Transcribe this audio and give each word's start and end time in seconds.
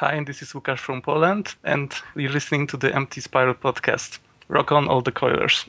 Hi, 0.00 0.12
and 0.12 0.26
this 0.26 0.42
is 0.42 0.52
Łukasz 0.52 0.80
from 0.80 1.00
Poland, 1.00 1.54
and 1.64 1.90
you're 2.14 2.30
listening 2.30 2.66
to 2.66 2.76
the 2.76 2.94
Empty 2.94 3.22
Spiral 3.22 3.54
podcast. 3.54 4.18
Rock 4.46 4.70
on 4.70 4.88
all 4.88 5.00
the 5.00 5.10
coilers. 5.10 5.64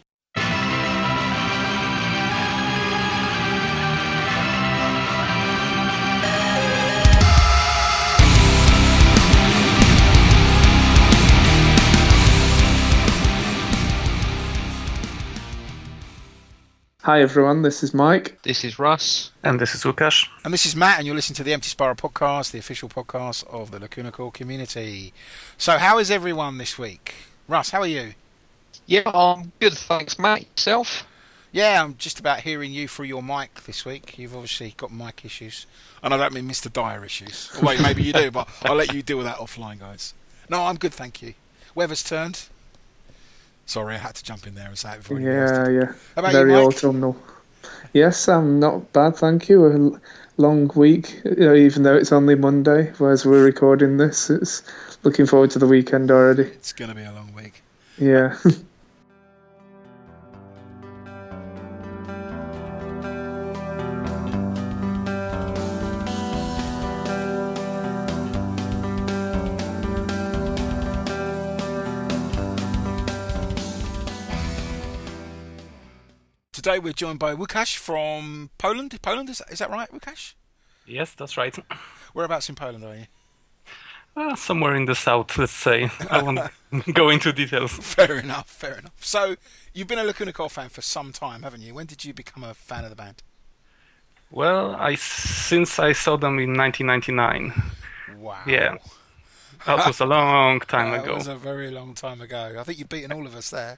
Hi 17.07 17.21
everyone, 17.21 17.61
this 17.61 17.83
is 17.83 17.93
Mike. 17.93 18.37
This 18.41 18.65
is 18.65 18.77
Russ. 18.77 19.31
And 19.41 19.61
this 19.61 19.73
is 19.73 19.85
Łukasz. 19.85 20.27
And 20.43 20.53
this 20.53 20.65
is 20.65 20.75
Matt, 20.75 20.97
and 20.97 21.07
you're 21.07 21.15
listening 21.15 21.37
to 21.37 21.43
the 21.45 21.53
Empty 21.53 21.69
Spiral 21.69 21.95
podcast, 21.95 22.51
the 22.51 22.59
official 22.59 22.89
podcast 22.89 23.47
of 23.47 23.71
the 23.71 23.79
Lacuna 23.79 24.11
Coil 24.11 24.29
community. 24.29 25.13
So, 25.57 25.77
how 25.77 25.99
is 25.99 26.11
everyone 26.11 26.57
this 26.57 26.77
week? 26.77 27.15
Russ, 27.47 27.69
how 27.69 27.79
are 27.79 27.87
you? 27.87 28.13
Yeah, 28.87 29.03
I'm 29.05 29.53
good, 29.61 29.71
thanks, 29.75 30.19
Matt. 30.19 30.41
Yourself? 30.57 31.07
Yeah, 31.53 31.81
I'm 31.81 31.95
just 31.95 32.19
about 32.19 32.41
hearing 32.41 32.73
you 32.73 32.89
through 32.89 33.05
your 33.05 33.23
mic 33.23 33.63
this 33.63 33.85
week. 33.85 34.19
You've 34.19 34.35
obviously 34.35 34.73
got 34.75 34.91
mic 34.91 35.23
issues. 35.23 35.65
And 36.03 36.13
I 36.13 36.17
don't 36.17 36.33
mean 36.33 36.45
Mr. 36.45 36.69
Dyer 36.69 37.05
issues. 37.05 37.49
Or 37.55 37.67
wait, 37.67 37.81
maybe 37.81 38.03
you 38.03 38.11
do, 38.11 38.31
but 38.31 38.49
I'll 38.63 38.75
let 38.75 38.93
you 38.93 39.01
deal 39.01 39.15
with 39.15 39.27
that 39.27 39.37
offline, 39.37 39.79
guys. 39.79 40.13
No, 40.49 40.65
I'm 40.65 40.75
good, 40.75 40.93
thank 40.93 41.21
you. 41.21 41.35
Weather's 41.73 42.03
turned. 42.03 42.49
Sorry, 43.67 43.95
I 43.95 43.97
had 43.97 44.15
to 44.15 44.23
jump 44.23 44.47
in 44.47 44.55
there 44.55 44.67
and 44.67 44.77
say 44.77 44.93
it 44.93 44.99
before 44.99 45.19
you 45.19 45.29
Yeah, 45.29 45.69
yeah. 45.69 45.85
How 46.15 46.19
about 46.19 46.31
Very 46.31 46.53
you, 46.53 46.57
autumnal. 46.57 47.17
Yes, 47.91 48.29
I'm 48.29 48.59
not 48.59 48.93
bad, 48.93 49.17
thank 49.17 49.49
you. 49.49 49.65
A 49.65 50.41
long 50.41 50.71
week, 50.73 51.21
even 51.25 51.83
though 51.83 51.95
it's 51.95 52.13
only 52.13 52.35
Monday, 52.35 52.93
whereas 52.97 53.25
we're 53.25 53.43
recording 53.43 53.97
this. 53.97 54.29
It's 54.29 54.63
looking 55.03 55.25
forward 55.25 55.51
to 55.51 55.59
the 55.59 55.67
weekend 55.67 56.11
already. 56.11 56.43
It's 56.43 56.71
going 56.71 56.89
to 56.89 56.95
be 56.95 57.03
a 57.03 57.11
long 57.11 57.33
week. 57.33 57.61
Yeah. 57.97 58.37
we're 76.87 76.93
joined 76.93 77.19
by 77.19 77.35
Łukasz 77.35 77.75
from 77.75 78.49
Poland. 78.57 78.97
Poland, 79.01 79.29
is, 79.29 79.41
is 79.51 79.59
that 79.59 79.69
right, 79.69 79.91
Łukasz? 79.91 80.35
Yes, 80.85 81.13
that's 81.13 81.35
right. 81.35 81.53
Whereabouts 82.13 82.47
in 82.47 82.55
Poland 82.55 82.85
are 82.85 82.95
you? 82.95 83.05
Uh, 84.15 84.35
somewhere 84.37 84.73
in 84.73 84.85
the 84.85 84.95
south, 84.95 85.37
let's 85.37 85.51
say. 85.51 85.89
I 86.09 86.23
won't 86.23 86.39
go 86.93 87.09
into 87.09 87.33
details. 87.33 87.73
Fair 87.73 88.17
enough, 88.19 88.47
fair 88.49 88.77
enough. 88.79 88.93
So, 89.03 89.35
you've 89.73 89.89
been 89.89 89.99
a 89.99 90.05
Lacuna 90.05 90.31
Coil 90.31 90.47
fan 90.47 90.69
for 90.69 90.81
some 90.81 91.11
time, 91.11 91.43
haven't 91.43 91.61
you? 91.61 91.73
When 91.73 91.87
did 91.87 92.05
you 92.05 92.13
become 92.13 92.41
a 92.45 92.53
fan 92.53 92.85
of 92.85 92.89
the 92.89 92.95
band? 92.95 93.21
Well, 94.31 94.73
I 94.75 94.95
since 94.95 95.77
I 95.79 95.91
saw 95.91 96.15
them 96.15 96.39
in 96.39 96.53
1999. 96.53 97.51
Wow. 98.17 98.37
Yeah. 98.47 98.77
That 99.65 99.85
was 99.85 99.99
a 99.99 100.05
long 100.17 100.61
time 100.61 100.91
That 100.91 101.03
ago. 101.03 101.15
was 101.15 101.27
a 101.27 101.35
very 101.35 101.69
long 101.69 101.95
time 101.95 102.21
ago. 102.21 102.55
I 102.57 102.63
think 102.63 102.79
you've 102.79 102.87
beaten 102.89 103.11
all 103.11 103.27
of 103.27 103.35
us 103.35 103.49
there. 103.49 103.77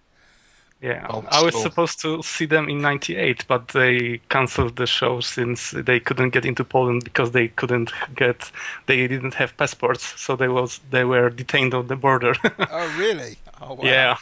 Yeah, 0.82 1.06
Oh, 1.10 1.26
I 1.30 1.42
was 1.44 1.56
so- 1.56 1.62
supposed 1.64 2.00
to 2.02 2.24
see 2.24 2.46
them 2.46 2.70
in 2.70 2.82
'98, 2.82 3.46
but 3.50 3.68
they 3.70 4.22
cancelled 4.30 4.78
the 4.78 4.88
show 4.88 5.20
since 5.20 5.72
they 5.72 6.00
couldn't 6.00 6.30
get 6.30 6.46
into 6.46 6.64
Poland 6.64 7.04
because 7.04 7.32
they 7.32 7.50
couldn't 7.50 7.92
get, 8.16 8.50
they 8.86 9.06
didn't 9.08 9.34
have 9.34 9.58
passports, 9.58 10.14
so 10.22 10.38
they 10.38 10.48
was 10.48 10.80
they 10.90 11.04
were 11.04 11.30
detained 11.30 11.74
on 11.74 11.88
the 11.88 11.98
border. 11.98 12.34
Oh, 12.72 12.96
really? 12.98 13.38
Oh, 13.62 13.74
wow. 13.74 13.84
yeah, 13.84 14.16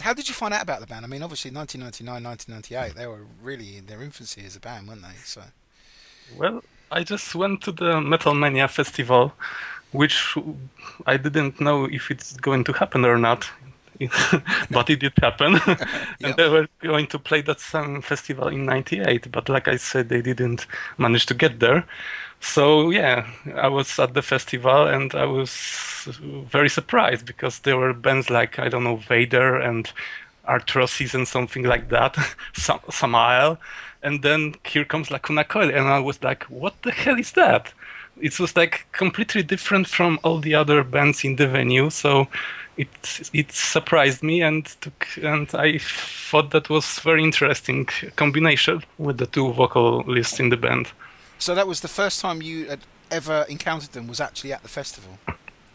How 0.00 0.14
did 0.14 0.26
you 0.28 0.34
find 0.34 0.54
out 0.54 0.62
about 0.62 0.80
the 0.80 0.86
band? 0.86 1.04
I 1.04 1.08
mean, 1.08 1.22
obviously, 1.22 1.50
1999, 1.50 2.24
1998, 2.24 2.96
they 2.98 3.06
were 3.06 3.26
really 3.42 3.76
in 3.76 3.84
their 3.86 4.00
infancy 4.02 4.42
as 4.46 4.56
a 4.56 4.60
band, 4.60 4.88
weren't 4.88 5.02
they? 5.02 5.18
So, 5.24 5.42
well, 6.38 6.62
I 6.90 7.04
just 7.04 7.34
went 7.34 7.60
to 7.64 7.72
the 7.72 8.00
Metal 8.00 8.34
Mania 8.34 8.68
festival, 8.68 9.34
which 9.92 10.34
I 11.06 11.18
didn't 11.18 11.60
know 11.60 11.84
if 11.84 12.10
it's 12.10 12.36
going 12.38 12.64
to 12.64 12.72
happen 12.72 13.04
or 13.04 13.18
not. 13.18 13.50
but 14.70 14.90
it 14.90 15.00
did 15.00 15.12
happen, 15.22 15.54
and 16.22 16.34
Yep. 16.34 16.36
they 16.36 16.48
were 16.48 16.68
going 16.80 17.06
to 17.08 17.18
play 17.18 17.42
that 17.42 17.60
same 17.60 18.02
festival 18.02 18.48
in 18.48 18.66
'98. 18.66 19.30
But 19.30 19.48
like 19.48 19.68
I 19.68 19.76
said, 19.76 20.08
they 20.08 20.22
didn't 20.22 20.66
manage 20.98 21.26
to 21.26 21.34
get 21.34 21.60
there. 21.60 21.84
So 22.40 22.90
yeah, 22.90 23.26
I 23.54 23.68
was 23.68 23.98
at 23.98 24.14
the 24.14 24.22
festival 24.22 24.86
and 24.86 25.14
I 25.14 25.24
was 25.24 25.50
very 26.50 26.68
surprised 26.68 27.24
because 27.26 27.60
there 27.60 27.78
were 27.78 27.94
bands 27.94 28.28
like 28.30 28.58
I 28.58 28.68
don't 28.68 28.84
know 28.84 28.96
Vader 28.96 29.56
and 29.56 29.90
Artrosis 30.46 31.14
and 31.14 31.26
something 31.26 31.62
like 31.64 31.88
that, 31.88 32.16
Sam- 32.54 32.80
Samael, 32.90 33.58
and 34.02 34.22
then 34.22 34.54
here 34.64 34.84
comes 34.84 35.10
Lacuna 35.10 35.44
Coil, 35.44 35.70
and 35.70 35.88
I 35.88 35.98
was 36.00 36.22
like, 36.22 36.44
what 36.44 36.74
the 36.82 36.92
hell 36.92 37.18
is 37.18 37.32
that? 37.32 37.72
It 38.20 38.38
was 38.38 38.54
like 38.56 38.86
completely 38.92 39.42
different 39.42 39.88
from 39.88 40.18
all 40.22 40.38
the 40.40 40.54
other 40.54 40.84
bands 40.84 41.24
in 41.24 41.36
the 41.36 41.48
venue, 41.48 41.88
so 41.90 42.28
it 42.76 43.30
it 43.32 43.52
surprised 43.52 44.22
me 44.22 44.42
and 44.42 44.66
took, 44.80 45.06
and 45.22 45.48
I 45.54 45.78
thought 46.30 46.50
that 46.50 46.68
was 46.68 46.98
very 47.00 47.22
interesting 47.22 47.86
combination 48.16 48.82
with 48.98 49.18
the 49.18 49.26
two 49.26 49.52
vocalists 49.52 50.40
in 50.40 50.50
the 50.50 50.56
band. 50.56 50.86
so 51.38 51.54
that 51.54 51.66
was 51.66 51.80
the 51.80 51.88
first 51.88 52.20
time 52.20 52.42
you 52.42 52.68
had 52.68 52.80
ever 53.10 53.44
encountered 53.48 53.92
them 53.92 54.08
was 54.08 54.20
actually 54.20 54.52
at 54.52 54.62
the 54.62 54.68
festival. 54.68 55.18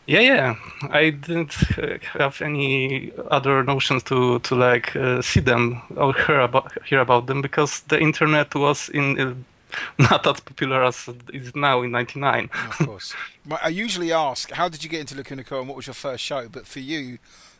Yeah, 0.07 0.21
yeah. 0.21 0.55
I 0.89 1.11
didn't 1.11 1.55
uh, 1.77 1.99
have 2.19 2.41
any 2.41 3.11
other 3.29 3.63
notions 3.63 4.03
to 4.03 4.39
to 4.39 4.55
like 4.55 4.95
uh, 4.95 5.21
see 5.21 5.41
them 5.41 5.81
or 5.95 6.13
hear 6.13 6.39
about 6.39 6.71
hear 6.89 7.01
about 7.01 7.27
them 7.27 7.41
because 7.41 7.81
the 7.87 7.99
internet 7.99 8.55
was 8.55 8.89
in 8.89 9.19
uh, 9.19 9.33
not 9.97 10.25
as 10.25 10.39
popular 10.39 10.83
as 10.83 11.07
it 11.07 11.21
is 11.33 11.55
now 11.55 11.81
in 11.81 11.91
'99. 11.91 12.49
Of 12.53 12.87
course. 12.87 13.15
I 13.63 13.69
usually 13.69 14.11
ask, 14.11 14.51
how 14.51 14.69
did 14.69 14.83
you 14.83 14.89
get 14.89 15.01
into 15.01 15.15
Lacuna 15.15 15.43
Coil 15.43 15.59
and 15.59 15.67
what 15.67 15.77
was 15.77 15.87
your 15.87 15.93
first 15.93 16.23
show? 16.23 16.47
But 16.47 16.67
for 16.67 16.79
you, 16.79 17.17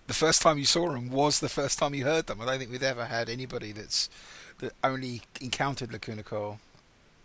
the 0.07 0.13
first 0.13 0.41
time 0.41 0.57
you 0.57 0.65
saw 0.65 0.91
them 0.91 1.09
was 1.09 1.39
the 1.39 1.49
first 1.49 1.79
time 1.79 1.93
you 1.93 2.03
heard 2.03 2.27
them. 2.27 2.41
I 2.41 2.45
don't 2.45 2.59
think 2.59 2.71
we've 2.71 2.83
ever 2.83 3.05
had 3.05 3.29
anybody 3.29 3.71
that's 3.71 4.09
that 4.59 4.73
only 4.83 5.21
encountered 5.39 5.91
Lacuna 5.91 6.23
Coil 6.23 6.59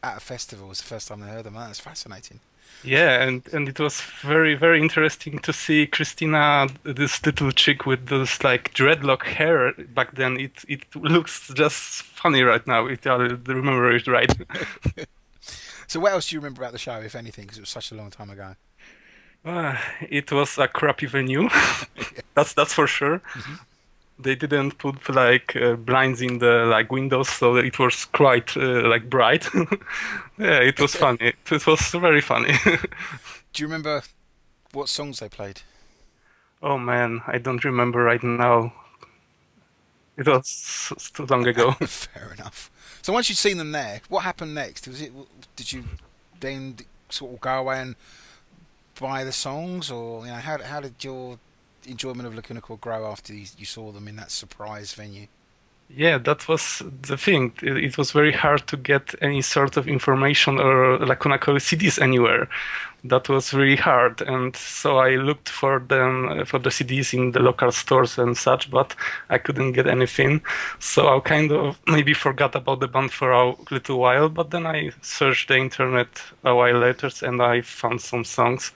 at 0.03 0.19
a 0.19 0.21
festival 0.21 0.69
was 0.69 0.79
the 0.79 0.87
first 0.87 1.09
time 1.09 1.21
they 1.21 1.29
heard 1.29 1.45
them. 1.45 1.55
That's 1.55 1.81
fascinating. 1.81 2.41
Yeah, 2.83 3.23
and 3.23 3.43
and 3.53 3.69
it 3.69 3.79
was 3.79 4.01
very 4.01 4.55
very 4.55 4.81
interesting 4.81 5.39
to 5.41 5.53
see 5.53 5.87
Cristina, 5.87 6.69
this 6.83 7.25
little 7.25 7.51
chick 7.51 7.87
with 7.87 8.09
this 8.09 8.45
like 8.45 8.75
dreadlock 8.75 9.23
hair 9.23 9.73
back 9.95 10.15
then. 10.17 10.39
It 10.39 10.65
it 10.69 10.95
looks 10.95 11.49
just 11.55 12.03
funny 12.03 12.43
right 12.43 12.67
now 12.67 12.87
if 12.87 13.07
I 13.07 13.17
remember 13.17 13.95
it 13.95 14.07
right. 14.07 14.33
So 15.87 16.01
what 16.01 16.13
else 16.13 16.29
do 16.29 16.37
you 16.37 16.41
remember 16.41 16.63
about 16.63 16.73
the 16.73 16.79
show, 16.79 16.99
if 17.01 17.15
anything, 17.15 17.45
because 17.45 17.59
it 17.59 17.63
was 17.63 17.69
such 17.69 17.93
a 17.93 17.95
long 17.95 18.11
time 18.11 18.31
ago? 18.31 18.57
Uh, 19.45 19.77
it 20.01 20.33
was 20.33 20.57
a 20.59 20.67
crappy 20.67 21.07
venue. 21.07 21.49
that's 22.35 22.55
that's 22.55 22.73
for 22.73 22.87
sure. 22.87 23.21
They 24.19 24.37
didn't 24.37 24.79
put 24.79 25.09
like 25.09 25.57
uh, 25.57 25.75
blinds 25.75 26.23
in 26.23 26.39
the 26.39 26.67
like 26.67 26.93
windows, 26.93 27.29
so 27.29 27.57
it 27.57 27.79
was 27.79 28.05
quite 28.05 28.57
uh, 28.57 28.89
like 28.89 29.11
bright. 29.11 29.49
yeah, 30.39 30.61
it 30.61 30.81
was 30.81 30.95
funny. 31.05 31.33
It 31.51 31.67
was 31.67 31.81
very 31.91 32.21
funny. 32.21 32.55
Do 33.53 33.63
you 33.63 33.67
remember 33.67 34.03
what 34.73 34.89
songs 34.89 35.21
they 35.21 35.29
played? 35.29 35.63
oh 36.65 36.79
man, 36.79 37.21
I 37.27 37.39
don't 37.39 37.65
remember 37.65 38.03
right 38.03 38.23
now. 38.23 38.73
It 40.17 40.27
was 40.27 40.93
too 41.13 41.27
long 41.27 41.47
ago. 41.47 41.73
Fair 41.73 42.33
enough. 42.33 42.71
So 43.03 43.13
once 43.13 43.29
you'd 43.29 43.37
seen 43.37 43.59
them 43.59 43.73
there, 43.73 44.01
what 44.09 44.21
happened 44.21 44.55
next? 44.55 44.89
Was 44.89 45.03
it 45.03 45.13
did 45.57 45.73
you 45.73 45.85
then 46.41 46.77
sort 47.11 47.35
of 47.35 47.41
go 47.41 47.59
away 47.59 47.81
and 47.81 47.97
buy 48.99 49.25
the 49.25 49.33
songs, 49.33 49.91
or 49.91 50.25
you 50.25 50.33
know 50.33 50.39
how 50.39 50.63
how 50.63 50.81
did 50.81 51.05
your 51.05 51.39
enjoyment 51.87 52.27
of 52.27 52.35
Lacuna 52.35 52.61
Coil 52.61 52.77
grow 52.77 53.07
after 53.07 53.33
you, 53.33 53.65
saw 53.65 53.93
them 53.93 54.09
in 54.09 54.17
that 54.17 54.31
surprise 54.31 54.93
venue? 54.93 55.27
Yeah, 55.91 56.19
that 56.19 56.49
was 56.49 56.83
the 57.03 57.17
thing. 57.17 57.53
It, 57.63 57.77
it 57.77 57.99
was 57.99 58.11
very 58.11 58.33
hard 58.33 58.67
to 58.69 58.77
get 58.77 59.15
any 59.21 59.43
sort 59.43 59.77
of 59.77 59.87
information 59.87 60.59
or 60.59 60.99
Lacuna 60.99 61.39
Coil 61.39 61.57
CDs 61.57 62.01
anywhere. 62.01 62.49
That 63.05 63.29
was 63.29 63.53
really 63.53 63.77
hard, 63.77 64.23
and 64.23 64.57
so 64.57 64.97
I 64.97 65.17
looked 65.17 65.51
for 65.51 65.79
them 65.79 66.41
uh, 66.41 66.45
for 66.47 66.59
the 66.59 66.71
CDs 66.71 67.13
in 67.13 67.33
the 67.33 67.41
local 67.41 67.71
stores 67.71 68.19
and 68.19 68.35
such, 68.35 68.71
but 68.71 68.97
I 69.29 69.37
couldn't 69.37 69.73
get 69.73 69.87
anything. 69.87 70.41
So 70.79 71.15
I 71.15 71.21
kind 71.21 71.53
of 71.53 71.79
maybe 71.87 72.15
forgot 72.15 72.55
about 72.55 72.81
the 72.81 72.89
band 72.89 73.13
for 73.13 73.33
a 73.33 73.55
little 73.71 73.99
while, 73.99 74.31
but 74.31 74.51
then 74.51 74.67
I 74.67 74.93
searched 75.03 75.49
the 75.49 75.59
internet 75.59 76.09
a 76.45 76.55
while 76.55 76.79
later 76.79 77.11
and 77.23 77.43
I 77.43 77.61
found 77.61 78.01
some 78.01 78.25
songs. 78.25 78.73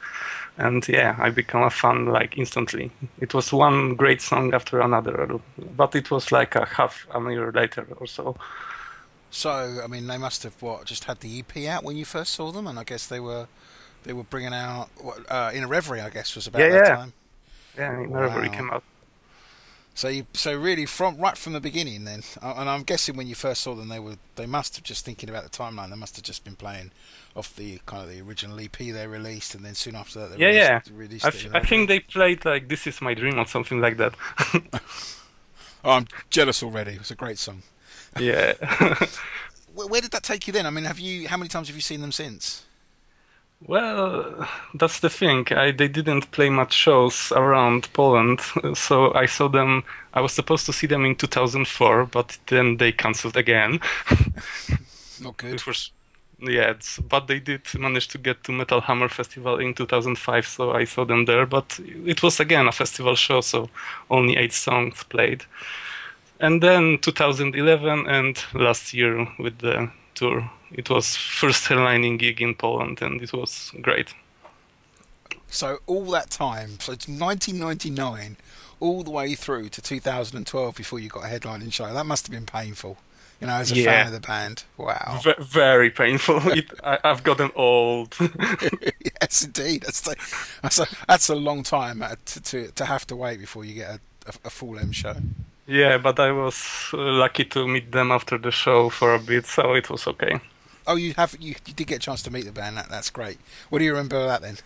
And 0.58 0.86
yeah, 0.88 1.16
I 1.20 1.30
became 1.30 1.62
a 1.62 1.70
fan 1.70 2.06
like 2.06 2.36
instantly. 2.36 2.90
It 3.20 3.32
was 3.32 3.52
one 3.52 3.94
great 3.94 4.20
song 4.20 4.52
after 4.54 4.80
another, 4.80 5.40
but 5.56 5.94
it 5.94 6.10
was 6.10 6.32
like 6.32 6.56
a 6.56 6.66
half 6.66 7.06
a 7.14 7.20
year 7.30 7.52
later 7.52 7.86
or 7.98 8.06
so. 8.06 8.36
So 9.30 9.80
I 9.82 9.86
mean, 9.86 10.06
they 10.06 10.18
must 10.18 10.42
have 10.42 10.60
what 10.62 10.84
just 10.86 11.04
had 11.04 11.20
the 11.20 11.38
EP 11.38 11.66
out 11.68 11.84
when 11.84 11.96
you 11.96 12.04
first 12.04 12.34
saw 12.34 12.50
them, 12.50 12.66
and 12.66 12.78
I 12.78 12.84
guess 12.84 13.06
they 13.06 13.20
were 13.20 13.48
they 14.04 14.12
were 14.12 14.24
bringing 14.24 14.54
out 14.54 14.90
uh, 15.28 15.50
in 15.54 15.64
a 15.64 15.68
reverie, 15.68 16.00
I 16.00 16.10
guess, 16.10 16.34
was 16.36 16.46
about 16.46 16.68
Yeah, 16.68 16.70
that 16.70 16.84
yeah. 16.84 16.98
time. 16.98 17.14
Yeah, 17.78 18.06
never 18.08 18.30
really 18.30 18.48
Wow. 18.48 18.50
came 18.50 18.70
out. 18.70 18.84
So, 19.94 20.08
you, 20.08 20.26
so 20.32 20.54
really, 20.56 20.86
from 20.86 21.16
right 21.18 21.36
from 21.36 21.54
the 21.54 21.60
beginning, 21.60 22.04
then, 22.04 22.22
uh, 22.40 22.54
and 22.56 22.70
I'm 22.70 22.84
guessing 22.84 23.16
when 23.16 23.26
you 23.26 23.34
first 23.34 23.62
saw 23.62 23.74
them, 23.74 23.88
they 23.88 23.98
were 23.98 24.16
they 24.36 24.46
must 24.46 24.76
have 24.76 24.84
just 24.84 25.04
thinking 25.04 25.28
about 25.28 25.42
the 25.42 25.50
timeline. 25.50 25.90
They 25.90 25.96
must 25.96 26.14
have 26.16 26.24
just 26.24 26.44
been 26.44 26.54
playing 26.54 26.92
off 27.38 27.54
the 27.56 27.80
kind 27.86 28.02
of 28.02 28.10
the 28.10 28.20
original 28.20 28.60
EP 28.60 28.76
they 28.78 29.06
released, 29.06 29.54
and 29.54 29.64
then 29.64 29.74
soon 29.74 29.94
after 29.96 30.20
that, 30.20 30.30
they 30.30 30.38
Yeah, 30.38 30.80
released, 30.90 30.90
released 30.90 31.24
I, 31.24 31.28
it. 31.32 31.44
f- 31.44 31.46
in 31.46 31.54
I 31.54 31.60
think 31.60 31.88
they 31.88 32.00
played 32.00 32.44
like 32.44 32.68
"This 32.68 32.86
Is 32.86 33.00
My 33.00 33.14
Dream" 33.14 33.38
or 33.38 33.46
something 33.46 33.80
like 33.80 33.96
that. 33.98 34.14
Oh, 35.84 35.90
I'm 35.92 36.06
jealous 36.30 36.62
already. 36.62 36.92
It's 36.92 37.10
a 37.10 37.14
great 37.16 37.38
song. 37.38 37.62
yeah. 38.18 38.54
Where, 39.72 39.86
where 39.86 40.00
did 40.00 40.10
that 40.12 40.22
take 40.24 40.46
you 40.46 40.52
then? 40.52 40.66
I 40.66 40.70
mean, 40.70 40.84
have 40.84 40.98
you? 40.98 41.28
How 41.28 41.36
many 41.36 41.48
times 41.48 41.68
have 41.68 41.76
you 41.76 41.82
seen 41.82 42.00
them 42.00 42.12
since? 42.12 42.64
Well, 43.60 44.48
that's 44.74 45.00
the 45.00 45.10
thing. 45.10 45.46
I, 45.50 45.72
they 45.72 45.88
didn't 45.88 46.30
play 46.30 46.48
much 46.48 46.72
shows 46.72 47.32
around 47.32 47.92
Poland, 47.92 48.40
so 48.74 49.12
I 49.14 49.26
saw 49.26 49.48
them. 49.48 49.82
I 50.14 50.20
was 50.20 50.32
supposed 50.32 50.64
to 50.66 50.72
see 50.72 50.86
them 50.86 51.04
in 51.04 51.16
2004, 51.16 52.06
but 52.06 52.38
then 52.46 52.76
they 52.76 52.92
cancelled 52.92 53.36
again. 53.36 53.80
Not 55.20 55.36
good. 55.36 55.54
It 55.54 55.66
was, 55.66 55.90
yeah, 56.40 56.74
but 57.08 57.26
they 57.26 57.40
did 57.40 57.62
manage 57.74 58.08
to 58.08 58.18
get 58.18 58.44
to 58.44 58.52
Metal 58.52 58.80
Hammer 58.80 59.08
Festival 59.08 59.58
in 59.58 59.74
2005, 59.74 60.46
so 60.46 60.72
I 60.72 60.84
saw 60.84 61.04
them 61.04 61.24
there. 61.24 61.46
But 61.46 61.80
it 61.82 62.22
was 62.22 62.38
again 62.38 62.68
a 62.68 62.72
festival 62.72 63.16
show, 63.16 63.40
so 63.40 63.68
only 64.10 64.36
eight 64.36 64.52
songs 64.52 65.02
played. 65.04 65.44
And 66.40 66.62
then 66.62 66.98
2011 66.98 68.06
and 68.06 68.44
last 68.54 68.94
year 68.94 69.26
with 69.38 69.58
the 69.58 69.90
tour, 70.14 70.48
it 70.70 70.88
was 70.88 71.16
first 71.16 71.64
headlining 71.64 72.18
gig 72.18 72.40
in 72.40 72.54
Poland, 72.54 73.02
and 73.02 73.20
it 73.20 73.32
was 73.32 73.72
great. 73.80 74.14
So 75.48 75.78
all 75.86 76.04
that 76.10 76.30
time, 76.30 76.78
so 76.78 76.92
it's 76.92 77.08
1999, 77.08 78.36
all 78.80 79.02
the 79.02 79.10
way 79.10 79.34
through 79.34 79.70
to 79.70 79.82
2012 79.82 80.76
before 80.76 81.00
you 81.00 81.08
got 81.08 81.24
a 81.24 81.28
headlining 81.28 81.72
show. 81.72 81.92
That 81.92 82.06
must 82.06 82.26
have 82.26 82.32
been 82.32 82.46
painful. 82.46 82.98
You 83.40 83.46
know, 83.46 83.54
as 83.54 83.70
a 83.70 83.76
Yeah. 83.76 83.84
fan 83.92 84.06
of 84.08 84.12
the 84.12 84.26
band. 84.26 84.64
Wow. 84.76 85.20
V- 85.22 85.34
very 85.38 85.90
painful. 85.90 86.40
I, 86.84 86.98
I've 87.04 87.22
gotten 87.22 87.50
old. 87.54 88.16
yes, 89.22 89.42
indeed. 89.44 89.82
That's 89.82 90.00
the, 90.00 90.16
that's 90.62 90.78
a 90.80 90.86
that's 91.06 91.28
a 91.28 91.34
long 91.36 91.62
time 91.62 92.02
uh, 92.02 92.16
to, 92.26 92.40
to 92.42 92.70
to 92.72 92.84
have 92.84 93.06
to 93.06 93.16
wait 93.16 93.38
before 93.40 93.64
you 93.64 93.74
get 93.74 93.90
a, 93.90 94.00
a, 94.26 94.32
a 94.46 94.50
full 94.50 94.78
M 94.78 94.90
show. 94.92 95.14
yeah, 95.66 95.98
but 95.98 96.18
I 96.18 96.32
was 96.32 96.90
uh, 96.92 96.96
lucky 96.98 97.44
to 97.44 97.66
meet 97.68 97.92
them 97.92 98.10
after 98.10 98.38
the 98.38 98.50
show 98.50 98.88
for 98.90 99.14
a 99.14 99.18
bit, 99.20 99.46
so 99.46 99.74
it 99.74 99.88
was 99.88 100.06
okay. 100.08 100.40
Oh, 100.86 100.96
you 100.96 101.14
have 101.16 101.36
you, 101.38 101.54
you 101.66 101.74
did 101.74 101.86
get 101.86 101.96
a 101.96 102.00
chance 102.00 102.22
to 102.22 102.30
meet 102.32 102.44
the 102.46 102.52
band. 102.52 102.76
That 102.76 102.88
that's 102.88 103.10
great. 103.10 103.38
What 103.70 103.78
do 103.78 103.84
you 103.84 103.92
remember 103.92 104.16
of 104.16 104.26
that 104.26 104.42
then? 104.42 104.56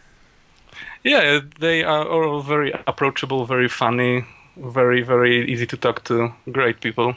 Yeah, 1.05 1.41
they 1.61 1.83
are 1.85 2.07
all 2.09 2.41
very 2.41 2.73
approachable, 2.87 3.45
very 3.45 3.69
funny, 3.69 4.25
very 4.57 5.03
very 5.03 5.45
easy 5.53 5.67
to 5.67 5.77
talk 5.77 6.05
to. 6.05 6.33
Great 6.51 6.81
people. 6.81 7.15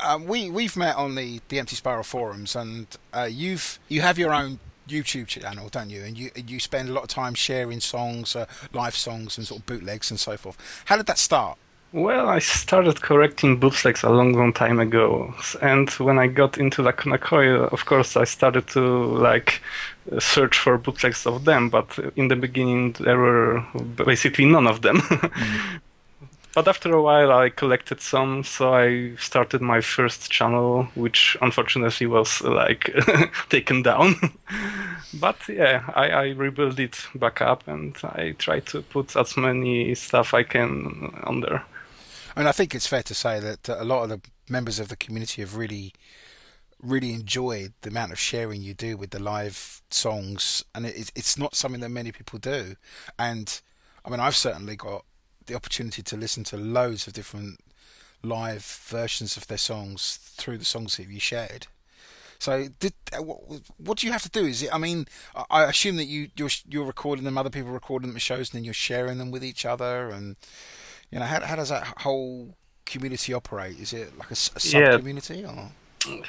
Um, 0.00 0.26
we 0.26 0.50
we've 0.50 0.76
met 0.76 0.96
on 0.96 1.14
the 1.14 1.40
the 1.48 1.58
Empty 1.58 1.76
Spiral 1.76 2.02
forums, 2.02 2.54
and 2.54 2.86
uh, 3.12 3.28
you've 3.30 3.78
you 3.88 4.02
have 4.02 4.18
your 4.18 4.32
own 4.32 4.58
YouTube 4.88 5.26
channel, 5.26 5.68
don't 5.68 5.90
you? 5.90 6.02
And 6.02 6.16
you 6.18 6.30
you 6.34 6.60
spend 6.60 6.88
a 6.88 6.92
lot 6.92 7.04
of 7.04 7.08
time 7.08 7.34
sharing 7.34 7.80
songs, 7.80 8.36
uh, 8.36 8.46
live 8.72 8.96
songs, 8.96 9.38
and 9.38 9.46
sort 9.46 9.60
of 9.60 9.66
bootlegs 9.66 10.10
and 10.10 10.20
so 10.20 10.36
forth. 10.36 10.56
How 10.86 10.96
did 10.96 11.06
that 11.06 11.18
start? 11.18 11.58
Well, 11.92 12.28
I 12.28 12.40
started 12.40 13.00
correcting 13.00 13.58
bootlegs 13.58 14.02
a 14.02 14.10
long, 14.10 14.32
long 14.32 14.52
time 14.52 14.80
ago, 14.80 15.34
and 15.62 15.88
when 15.92 16.18
I 16.18 16.26
got 16.26 16.58
into 16.58 16.82
Lacuna 16.82 17.16
Coil, 17.16 17.68
of 17.72 17.86
course, 17.86 18.16
I 18.16 18.24
started 18.24 18.66
to 18.68 18.80
like 18.80 19.62
search 20.18 20.58
for 20.58 20.76
bootlegs 20.78 21.26
of 21.26 21.44
them. 21.44 21.70
But 21.70 21.98
in 22.16 22.28
the 22.28 22.36
beginning, 22.36 22.92
there 23.00 23.18
were 23.18 23.64
basically 24.04 24.44
none 24.44 24.66
of 24.66 24.82
them. 24.82 25.00
But 26.56 26.68
after 26.68 26.90
a 26.90 27.02
while, 27.02 27.32
I 27.32 27.50
collected 27.50 28.00
some, 28.00 28.42
so 28.42 28.72
I 28.72 29.14
started 29.16 29.60
my 29.60 29.82
first 29.82 30.30
channel, 30.30 30.84
which 30.94 31.36
unfortunately 31.42 32.06
was 32.06 32.40
like 32.40 32.90
taken 33.50 33.82
down. 33.82 34.14
but 35.20 35.36
yeah, 35.50 35.84
I, 35.94 36.08
I 36.08 36.24
rebuilt 36.30 36.78
it 36.78 37.08
back 37.14 37.42
up, 37.42 37.68
and 37.68 37.94
I 38.02 38.36
try 38.38 38.60
to 38.60 38.80
put 38.80 39.14
as 39.16 39.36
many 39.36 39.94
stuff 39.96 40.32
I 40.32 40.44
can 40.44 41.20
on 41.24 41.40
there. 41.40 41.62
And 42.34 42.48
I 42.48 42.52
think 42.52 42.74
it's 42.74 42.86
fair 42.86 43.02
to 43.02 43.14
say 43.14 43.38
that 43.38 43.68
a 43.68 43.84
lot 43.84 44.04
of 44.04 44.08
the 44.08 44.20
members 44.48 44.80
of 44.80 44.88
the 44.88 44.96
community 44.96 45.42
have 45.42 45.58
really, 45.58 45.92
really 46.82 47.12
enjoyed 47.12 47.74
the 47.82 47.90
amount 47.90 48.12
of 48.12 48.18
sharing 48.18 48.62
you 48.62 48.72
do 48.72 48.96
with 48.96 49.10
the 49.10 49.22
live 49.22 49.82
songs, 49.90 50.64
and 50.74 50.86
it, 50.86 51.12
it's 51.14 51.36
not 51.36 51.54
something 51.54 51.82
that 51.82 51.90
many 51.90 52.12
people 52.12 52.38
do. 52.38 52.76
And 53.18 53.60
I 54.06 54.08
mean, 54.08 54.20
I've 54.20 54.36
certainly 54.36 54.76
got 54.76 55.04
the 55.46 55.54
opportunity 55.54 56.02
to 56.02 56.16
listen 56.16 56.44
to 56.44 56.56
loads 56.56 57.06
of 57.06 57.12
different 57.12 57.60
live 58.22 58.64
versions 58.64 59.36
of 59.36 59.46
their 59.46 59.58
songs 59.58 60.18
through 60.36 60.58
the 60.58 60.64
songs 60.64 60.96
that 60.96 61.08
you 61.08 61.20
shared. 61.20 61.66
So, 62.38 62.68
did 62.80 62.92
uh, 63.16 63.22
what, 63.22 63.38
what 63.78 63.98
do 63.98 64.06
you 64.06 64.12
have 64.12 64.22
to 64.22 64.28
do? 64.28 64.44
Is 64.44 64.62
it? 64.62 64.74
I 64.74 64.78
mean, 64.78 65.06
I- 65.50 65.64
assume 65.64 65.96
that 65.96 66.04
you 66.04 66.28
you're 66.36 66.50
you're 66.68 66.84
recording 66.84 67.24
them, 67.24 67.38
other 67.38 67.50
people 67.50 67.70
recording 67.70 68.08
them 68.08 68.16
at 68.16 68.22
shows, 68.22 68.50
and 68.50 68.58
then 68.58 68.64
you're 68.64 68.74
sharing 68.74 69.16
them 69.18 69.30
with 69.30 69.42
each 69.42 69.64
other, 69.64 70.10
and 70.10 70.36
you 71.10 71.18
know, 71.18 71.24
how 71.24 71.40
how 71.40 71.56
does 71.56 71.70
that 71.70 71.84
whole 71.98 72.54
community 72.84 73.32
operate? 73.32 73.78
Is 73.80 73.92
it 73.94 74.16
like 74.18 74.30
a 74.30 74.34
sub 74.34 74.62
Yeah. 74.82 74.96
community 74.98 75.44
or? 75.44 75.70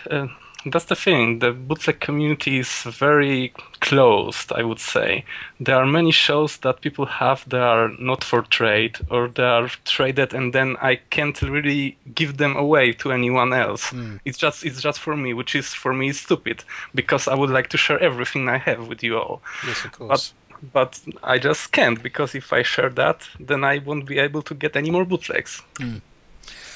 Uh, 0.10 0.28
that's 0.66 0.86
the 0.86 0.96
thing. 0.96 1.40
The 1.40 1.52
bootleg 1.52 2.00
community 2.00 2.60
is 2.60 2.84
very 2.84 3.54
closed, 3.80 4.52
I 4.52 4.64
would 4.64 4.80
say. 4.80 5.24
There 5.60 5.76
are 5.76 5.86
many 5.86 6.12
shows 6.12 6.58
that 6.58 6.82
people 6.82 7.06
have 7.06 7.48
that 7.50 7.62
are 7.62 7.90
not 8.00 8.24
for 8.24 8.42
trade 8.42 8.98
or 9.10 9.28
they 9.28 9.44
are 9.44 9.70
traded, 9.86 10.34
and 10.34 10.54
then 10.54 10.76
I 10.82 10.96
can't 11.10 11.40
really 11.42 11.98
give 12.16 12.38
them 12.38 12.56
away 12.56 12.92
to 12.94 13.12
anyone 13.12 13.54
else. 13.54 13.90
Hmm. 13.90 14.18
It's 14.26 14.38
just 14.38 14.66
it's 14.66 14.82
just 14.82 15.00
for 15.00 15.16
me, 15.16 15.34
which 15.34 15.56
is 15.56 15.74
for 15.74 15.94
me 15.94 16.12
stupid 16.12 16.64
because 16.94 17.28
I 17.28 17.36
would 17.36 17.50
like 17.50 17.70
to 17.70 17.78
share 17.78 18.00
everything 18.00 18.50
I 18.50 18.58
have 18.58 18.88
with 18.88 19.04
you 19.04 19.18
all. 19.18 19.42
Yes, 19.66 19.86
of 19.86 19.92
course. 19.92 20.34
But 20.74 21.00
I 21.24 21.38
just 21.38 21.72
can't 21.72 22.02
because 22.02 22.34
if 22.34 22.52
I 22.52 22.64
share 22.64 22.90
that, 22.90 23.28
then 23.40 23.64
I 23.64 23.78
won't 23.78 24.06
be 24.08 24.18
able 24.18 24.42
to 24.42 24.56
get 24.56 24.76
any 24.76 24.90
more 24.90 25.06
bootlegs. 25.06 25.62
Hmm. 25.78 25.98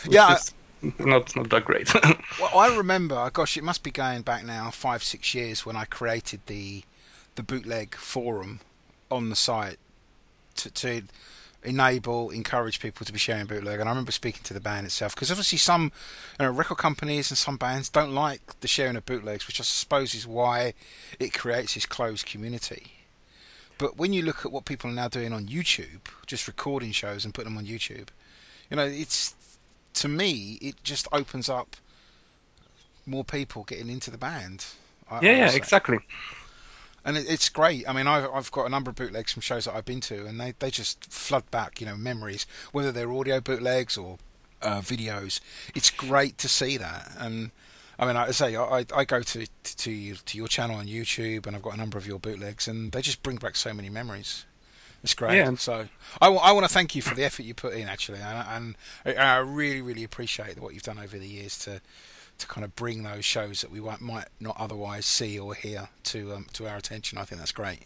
which 0.06 0.14
Yeah, 0.16 0.36
is 0.36 0.54
not 1.00 1.36
not 1.36 1.50
that 1.50 1.66
great. 1.66 1.92
Well, 2.40 2.58
I 2.58 2.76
remember, 2.76 3.30
gosh, 3.32 3.58
it 3.58 3.64
must 3.64 3.84
be 3.84 3.92
going 3.92 4.22
back 4.22 4.44
now 4.46 4.72
five, 4.72 5.04
six 5.04 5.36
years 5.36 5.66
when 5.66 5.76
I 5.76 5.86
created 5.86 6.42
the 6.48 6.84
the 7.36 7.44
bootleg 7.44 7.96
forum 7.96 8.60
on 9.10 9.30
the 9.30 9.36
site 9.36 9.78
to, 10.56 10.72
to 10.72 11.04
enable, 11.64 12.30
encourage 12.32 12.80
people 12.80 13.06
to 13.06 13.14
be 13.14 13.20
sharing 13.20 13.46
bootleg. 13.46 13.80
And 13.80 13.88
I 13.88 13.92
remember 13.92 14.12
speaking 14.12 14.42
to 14.44 14.54
the 14.54 14.60
band 14.60 14.86
itself 14.86 15.16
because 15.16 15.32
obviously 15.32 15.58
some 15.58 15.92
you 16.40 16.46
know, 16.46 16.52
record 16.52 16.78
companies 16.78 17.30
and 17.32 17.38
some 17.38 17.58
bands 17.58 17.90
don't 17.90 18.14
like 18.14 18.60
the 18.62 18.68
sharing 18.68 18.96
of 18.96 19.06
bootlegs, 19.06 19.48
which 19.48 19.60
I 19.60 19.64
suppose 19.64 20.16
is 20.16 20.28
why 20.28 20.74
it 21.20 21.34
creates 21.34 21.76
this 21.76 21.86
closed 21.86 22.26
community. 22.26 22.94
But 23.78 23.98
when 23.98 24.14
you 24.14 24.22
look 24.22 24.46
at 24.46 24.52
what 24.52 24.66
people 24.66 24.90
are 24.90 24.94
now 24.94 25.08
doing 25.08 25.34
on 25.34 25.48
YouTube, 25.48 26.02
just 26.28 26.48
recording 26.48 26.92
shows 26.92 27.26
and 27.26 27.34
putting 27.34 27.52
them 27.52 27.58
on 27.58 27.66
YouTube, 27.66 28.10
you 28.70 28.78
know, 28.78 28.86
it's 28.86 29.36
to 29.96 30.08
me, 30.08 30.58
it 30.62 30.84
just 30.84 31.08
opens 31.12 31.50
up 31.50 31.76
more 33.06 33.24
people 33.24 33.64
getting 33.64 33.90
into 33.90 34.12
the 34.12 34.18
band. 34.18 34.66
I- 35.10 35.18
I 35.18 35.22
yeah, 35.22 35.32
yeah, 35.38 35.48
say. 35.50 35.58
exactly. 35.58 36.00
And 37.04 37.18
it, 37.18 37.26
it's 37.30 37.50
great. 37.50 37.88
I 37.90 37.94
mean, 37.94 38.08
I've, 38.08 38.30
I've 38.32 38.52
got 38.52 38.66
a 38.66 38.70
number 38.70 38.90
of 38.92 38.96
bootlegs 38.96 39.34
from 39.34 39.42
shows 39.42 39.66
that 39.66 39.76
I've 39.76 39.86
been 39.86 40.02
to, 40.02 40.26
and 40.26 40.40
they, 40.40 40.54
they 40.60 40.70
just 40.70 41.12
flood 41.12 41.50
back, 41.52 41.82
you 41.82 41.88
know, 41.88 41.98
memories, 41.98 42.46
whether 42.72 42.92
they're 42.92 43.12
audio 43.12 43.40
bootlegs 43.42 43.98
or 43.98 44.20
uh, 44.62 44.82
videos. 44.82 45.40
It's 45.76 45.90
great 45.90 46.38
to 46.38 46.48
see 46.48 46.78
that. 46.78 47.12
And 47.18 47.52
I 47.98 48.06
mean, 48.06 48.16
I 48.18 48.32
say, 48.32 48.56
I, 48.56 48.86
I 48.96 49.04
go 49.06 49.22
to 49.22 49.48
to 49.64 50.16
to 50.16 50.38
your 50.38 50.48
channel 50.48 50.76
on 50.78 50.86
YouTube, 50.88 51.48
and 51.48 51.56
I've 51.56 51.62
got 51.64 51.74
a 51.74 51.78
number 51.78 51.98
of 51.98 52.06
your 52.08 52.20
bootlegs, 52.20 52.68
and 52.68 52.92
they 52.92 53.02
just 53.02 53.24
bring 53.24 53.38
back 53.38 53.56
so 53.56 53.74
many 53.74 53.90
memories. 53.90 54.46
It's 55.04 55.14
great. 55.14 55.38
Yeah. 55.38 55.56
So 55.56 55.88
I, 56.22 56.30
want 56.30 56.66
to 56.66 56.72
thank 56.72 56.96
you 56.96 57.02
for 57.02 57.16
the 57.16 57.24
effort 57.24 57.44
you 57.44 57.54
put 57.54 57.74
in, 57.74 57.88
actually, 57.88 58.20
and, 58.20 58.76
and 59.06 59.18
I 59.18 59.22
I 59.22 59.38
really, 59.38 59.82
really 59.82 60.04
appreciate 60.04 60.60
what 60.60 60.74
you've 60.74 60.84
done 60.84 61.00
over 61.00 61.18
the 61.18 61.28
years 61.28 61.58
to 61.60 61.82
to 62.38 62.48
kind 62.48 62.66
of 62.66 62.76
bring 62.76 63.04
those 63.04 63.24
shows 63.24 63.62
that 63.62 63.72
we 63.72 63.80
might, 63.80 64.02
might 64.02 64.28
not 64.40 64.56
otherwise 64.60 65.06
see 65.06 65.40
or 65.40 65.56
hear 65.56 65.90
to 66.04 66.34
um, 66.34 66.48
to 66.54 66.68
our 66.68 66.78
attention. 66.78 67.18
I 67.18 67.24
think 67.24 67.40
that's 67.40 67.52
great. 67.52 67.80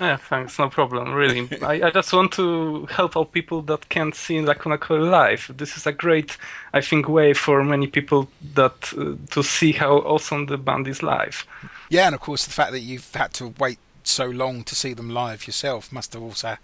Yeah, 0.00 0.16
thanks, 0.16 0.58
no 0.58 0.68
problem, 0.68 1.14
really. 1.14 1.48
I, 1.62 1.86
I 1.86 1.90
just 1.90 2.12
want 2.12 2.32
to 2.32 2.86
help 2.86 3.16
all 3.16 3.24
people 3.24 3.62
that 3.62 3.88
can't 3.88 4.14
see 4.14 4.40
Lacuna 4.40 4.76
Coil 4.76 5.04
live. 5.04 5.48
This 5.56 5.76
is 5.76 5.86
a 5.86 5.92
great, 5.92 6.36
I 6.72 6.80
think, 6.80 7.08
way 7.08 7.32
for 7.32 7.62
many 7.62 7.86
people 7.86 8.28
that 8.54 8.92
uh, 8.98 9.14
to 9.30 9.42
see 9.44 9.70
how 9.70 9.98
awesome 9.98 10.46
the 10.46 10.58
band 10.58 10.88
is 10.88 11.02
live. 11.02 11.46
Yeah, 11.90 12.06
and 12.06 12.14
of 12.14 12.20
course 12.20 12.44
the 12.44 12.50
fact 12.50 12.72
that 12.72 12.80
you've 12.80 13.14
had 13.14 13.32
to 13.34 13.54
wait 13.58 13.78
so 14.06 14.26
long 14.26 14.64
to 14.64 14.74
see 14.74 14.92
them 14.92 15.10
live 15.10 15.46
yourself 15.46 15.92
must 15.92 16.12
have 16.12 16.22
also 16.22 16.56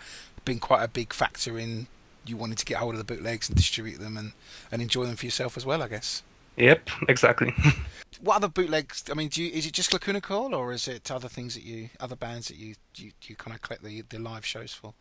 been 0.44 0.58
quite 0.58 0.82
a 0.82 0.88
big 0.88 1.12
factor 1.12 1.58
in 1.58 1.86
you 2.26 2.36
wanting 2.36 2.56
to 2.56 2.64
get 2.64 2.78
hold 2.78 2.94
of 2.94 2.98
the 2.98 3.04
bootlegs 3.04 3.48
and 3.48 3.56
distribute 3.56 3.98
them 3.98 4.16
and, 4.16 4.32
and 4.70 4.82
enjoy 4.82 5.04
them 5.04 5.16
for 5.16 5.26
yourself 5.26 5.56
as 5.56 5.66
well. 5.66 5.82
I 5.82 5.88
guess. 5.88 6.22
Yep, 6.56 6.90
exactly. 7.08 7.54
What 8.22 8.36
other 8.36 8.48
bootlegs? 8.48 9.04
I 9.10 9.14
mean, 9.14 9.28
do 9.28 9.42
you, 9.42 9.50
is 9.50 9.64
it 9.64 9.72
just 9.72 9.94
Lacuna 9.94 10.20
Coil, 10.20 10.54
or 10.54 10.72
is 10.72 10.86
it 10.88 11.10
other 11.10 11.28
things 11.28 11.54
that 11.54 11.62
you, 11.62 11.88
other 11.98 12.16
bands 12.16 12.48
that 12.48 12.58
you 12.58 12.74
you, 12.96 13.12
you 13.22 13.34
kind 13.34 13.54
of 13.54 13.62
collect 13.62 13.82
the 13.82 14.02
the 14.02 14.18
live 14.18 14.44
shows 14.44 14.74
for? 14.74 14.92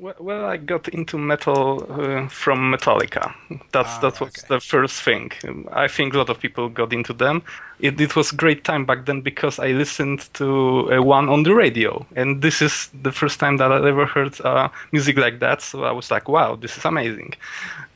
Well, 0.00 0.44
I 0.44 0.58
got 0.58 0.86
into 0.88 1.18
metal 1.18 1.84
uh, 1.90 2.28
from 2.28 2.72
Metallica. 2.72 3.34
That's 3.72 3.96
Ah, 3.96 4.00
that 4.02 4.20
was 4.20 4.28
okay. 4.28 4.46
the 4.48 4.60
first 4.60 5.02
thing. 5.02 5.32
I 5.72 5.88
think 5.88 6.14
a 6.14 6.18
lot 6.18 6.30
of 6.30 6.38
people 6.38 6.68
got 6.68 6.92
into 6.92 7.12
them. 7.12 7.42
It, 7.80 8.00
it 8.00 8.14
was 8.14 8.30
a 8.32 8.36
great 8.36 8.62
time 8.62 8.84
back 8.86 9.06
then 9.06 9.22
because 9.22 9.58
I 9.58 9.72
listened 9.72 10.32
to 10.34 10.92
uh, 10.92 11.02
one 11.02 11.28
on 11.28 11.42
the 11.42 11.52
radio, 11.52 12.06
and 12.14 12.42
this 12.42 12.62
is 12.62 12.90
the 13.02 13.10
first 13.10 13.40
time 13.40 13.56
that 13.56 13.72
I 13.72 13.88
ever 13.88 14.06
heard 14.06 14.40
uh, 14.42 14.68
music 14.92 15.16
like 15.18 15.40
that. 15.40 15.62
So 15.62 15.82
I 15.82 15.90
was 15.90 16.12
like, 16.12 16.28
"Wow, 16.28 16.54
this 16.54 16.76
is 16.78 16.84
amazing!" 16.84 17.34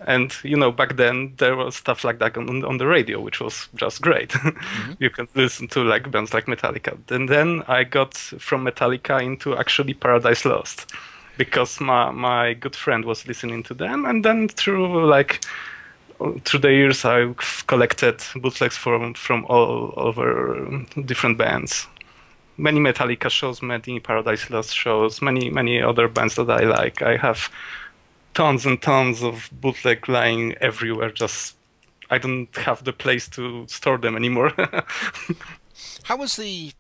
And 0.05 0.35
you 0.43 0.57
know, 0.57 0.73
back 0.73 0.97
then 0.97 1.35
there 1.39 1.55
was 1.55 1.77
stuff 1.77 2.03
like 2.03 2.19
that 2.19 2.37
on, 2.37 2.65
on 2.65 2.79
the 2.79 2.87
radio, 2.89 3.21
which 3.21 3.41
was 3.41 3.69
just 3.77 4.03
great. 4.03 4.35
you 4.99 5.09
can 5.11 5.29
listen 5.37 5.69
to 5.69 5.85
like 5.85 6.11
bands 6.11 6.35
like 6.35 6.47
Metallica. 6.47 6.99
And 7.13 7.29
then 7.29 7.63
I 7.69 7.85
got 7.85 8.17
from 8.17 8.65
Metallica 8.65 9.23
into 9.23 9.57
actually 9.57 9.95
Paradise 9.95 10.45
Lost 10.45 10.93
because 11.39 11.81
my 11.81 12.11
my 12.11 12.55
good 12.55 12.77
friend 12.77 13.05
was 13.05 13.27
listening 13.27 13.62
to 13.65 13.75
them, 13.75 14.05
and 14.05 14.25
then 14.25 14.49
through 14.49 15.07
like 15.07 15.45
through 16.45 16.61
the 16.61 16.73
years 16.73 17.05
I've 17.05 17.65
collected 17.67 18.23
bootlegs 18.37 18.77
from 18.77 19.15
from 19.15 19.45
all 19.47 19.95
over 19.97 20.85
different 21.05 21.39
bands. 21.39 21.87
Many 22.59 22.81
Metallica 22.81 23.31
shows, 23.31 23.62
many 23.62 23.99
Paradise 23.99 24.51
Lost 24.51 24.75
shows, 24.75 25.23
many 25.23 25.51
many 25.51 25.81
other 25.81 26.09
bands 26.09 26.35
that 26.37 26.51
I 26.51 26.65
like. 26.65 27.03
I 27.03 27.17
have 27.17 27.51
tons 28.35 28.67
and 28.67 28.81
tons 28.81 29.23
of 29.23 29.49
bootleg 29.53 30.09
lying 30.09 30.55
everywhere. 30.61 31.11
Just 31.11 31.57
I 32.11 32.19
don't 32.19 32.55
have 32.57 32.85
the 32.85 32.93
place 32.93 33.27
to 33.31 33.67
store 33.69 33.99
them 33.99 34.17
anymore. 34.17 34.53
How 36.05 36.17
was 36.17 36.37
the 36.37 36.73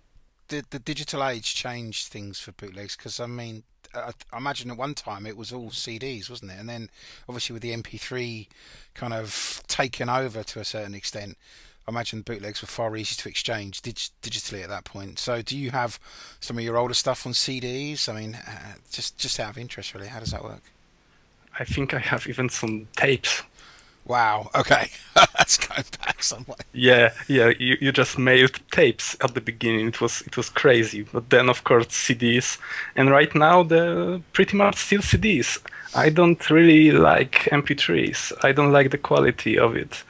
the, 0.48 0.62
the 0.68 0.78
digital 0.78 1.24
age 1.24 1.54
changed 1.54 2.08
things 2.08 2.38
for 2.38 2.52
bootlegs? 2.52 2.96
Because 2.96 3.18
I 3.18 3.26
mean, 3.26 3.62
I, 3.94 4.36
imagine 4.36 4.70
at 4.70 4.76
one 4.76 4.94
time 4.94 5.26
it 5.26 5.36
was 5.36 5.52
all 5.52 5.70
CDs, 5.70 6.30
wasn't 6.30 6.52
it? 6.52 6.58
And 6.58 6.68
then 6.68 6.90
obviously 7.28 7.54
with 7.54 7.62
the 7.62 7.74
MP3 7.76 8.46
kind 8.94 9.12
of 9.12 9.62
taken 9.68 10.08
over 10.08 10.42
to 10.42 10.60
a 10.60 10.64
certain 10.64 10.94
extent, 10.94 11.36
I 11.86 11.90
imagine 11.90 12.22
bootlegs 12.22 12.62
were 12.62 12.68
far 12.68 12.96
easier 12.96 13.20
to 13.22 13.28
exchange 13.28 13.82
dig- 13.82 14.10
digitally 14.22 14.62
at 14.62 14.68
that 14.68 14.84
point. 14.84 15.18
So 15.18 15.42
do 15.42 15.58
you 15.58 15.72
have 15.72 15.98
some 16.40 16.56
of 16.58 16.64
your 16.64 16.76
older 16.76 16.94
stuff 16.94 17.26
on 17.26 17.32
CDs? 17.32 18.08
I 18.08 18.20
mean, 18.20 18.34
uh, 18.34 18.74
just 18.90 19.18
just 19.18 19.40
out 19.40 19.50
of 19.50 19.58
interest, 19.58 19.94
really, 19.94 20.06
how 20.06 20.20
does 20.20 20.30
that 20.30 20.44
work? 20.44 20.62
I 21.58 21.64
think 21.64 21.92
I 21.92 21.98
have 21.98 22.26
even 22.28 22.48
some 22.48 22.88
tapes. 22.96 23.42
Wow. 24.04 24.50
Okay, 24.54 24.88
that's 25.14 25.56
going 25.56 25.84
back 26.00 26.22
some 26.22 26.44
way. 26.48 26.56
Yeah, 26.72 27.12
yeah. 27.28 27.52
You, 27.58 27.76
you 27.80 27.92
just 27.92 28.18
mailed 28.18 28.58
tapes 28.72 29.16
at 29.20 29.34
the 29.34 29.40
beginning. 29.40 29.88
It 29.88 30.00
was 30.00 30.22
it 30.22 30.36
was 30.36 30.48
crazy. 30.48 31.02
But 31.02 31.30
then 31.30 31.48
of 31.48 31.62
course 31.64 31.86
CDs, 31.86 32.58
and 32.96 33.10
right 33.10 33.32
now 33.34 33.62
the 33.62 34.20
pretty 34.32 34.56
much 34.56 34.76
still 34.76 35.00
CDs. 35.00 35.58
I 35.94 36.08
don't 36.08 36.50
really 36.50 36.90
like 36.90 37.48
MP3s. 37.52 38.32
I 38.42 38.52
don't 38.52 38.72
like 38.72 38.90
the 38.90 38.98
quality 38.98 39.58
of 39.58 39.76
it. 39.76 40.02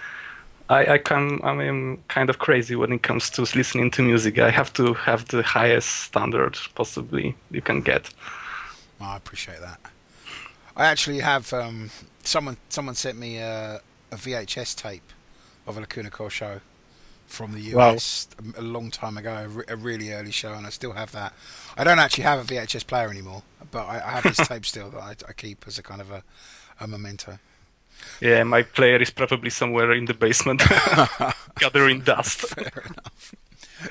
I 0.71 0.95
I 0.95 0.99
can 0.99 1.41
I 1.43 1.53
am 1.65 1.99
kind 2.09 2.31
of 2.31 2.39
crazy 2.39 2.75
when 2.77 2.93
it 2.93 3.03
comes 3.03 3.29
to 3.31 3.43
listening 3.43 3.91
to 3.93 4.03
music. 4.03 4.39
I 4.39 4.51
have 4.51 4.73
to 4.75 4.95
have 4.95 5.29
the 5.29 5.43
highest 5.43 5.89
standard 6.05 6.57
possibly 6.75 7.35
you 7.51 7.61
can 7.61 7.83
get. 7.83 8.09
Oh, 9.01 9.07
I 9.07 9.17
appreciate 9.17 9.61
that. 9.61 9.81
I 10.77 10.87
actually 10.87 11.21
have 11.21 11.53
um, 11.53 11.91
someone. 12.23 12.57
Someone 12.69 12.95
sent 12.95 13.19
me 13.19 13.39
a, 13.39 13.81
a 14.11 14.17
VHS 14.17 14.77
tape 14.77 15.13
of 15.67 15.77
a 15.77 15.81
Lacuna 15.81 16.11
Coil 16.11 16.29
show 16.29 16.61
from 17.27 17.53
the 17.53 17.61
US 17.77 18.29
a, 18.57 18.61
a 18.61 18.63
long 18.63 18.91
time 18.91 19.17
ago, 19.17 19.35
a, 19.35 19.49
re- 19.49 19.65
a 19.69 19.77
really 19.77 20.13
early 20.13 20.31
show, 20.31 20.53
and 20.53 20.67
I 20.67 20.71
still 20.71 20.93
have 20.93 21.13
that. 21.13 21.33
I 21.77 21.85
don't 21.85 21.99
actually 21.99 22.25
have 22.25 22.41
a 22.41 22.55
VHS 22.55 22.87
player 22.87 23.09
anymore, 23.09 23.43
but 23.71 23.87
I, 23.87 23.97
I 23.97 24.11
have 24.11 24.25
this 24.25 24.37
tape 24.49 24.67
still 24.67 24.91
that 24.91 25.01
I, 25.01 25.15
I 25.29 25.33
keep 25.33 25.65
as 25.67 25.79
a 25.79 25.83
kind 25.83 26.01
of 26.01 26.11
a, 26.11 26.23
a 26.81 26.87
memento. 26.87 27.39
Yeah, 28.21 28.43
my 28.45 28.63
player 28.63 29.01
is 29.01 29.11
probably 29.11 29.51
somewhere 29.51 29.93
in 29.93 30.07
the 30.07 30.15
basement, 30.15 30.63
gathering 31.59 32.01
dust. 32.01 32.41
Fair 32.41 32.83
enough. 32.85 33.35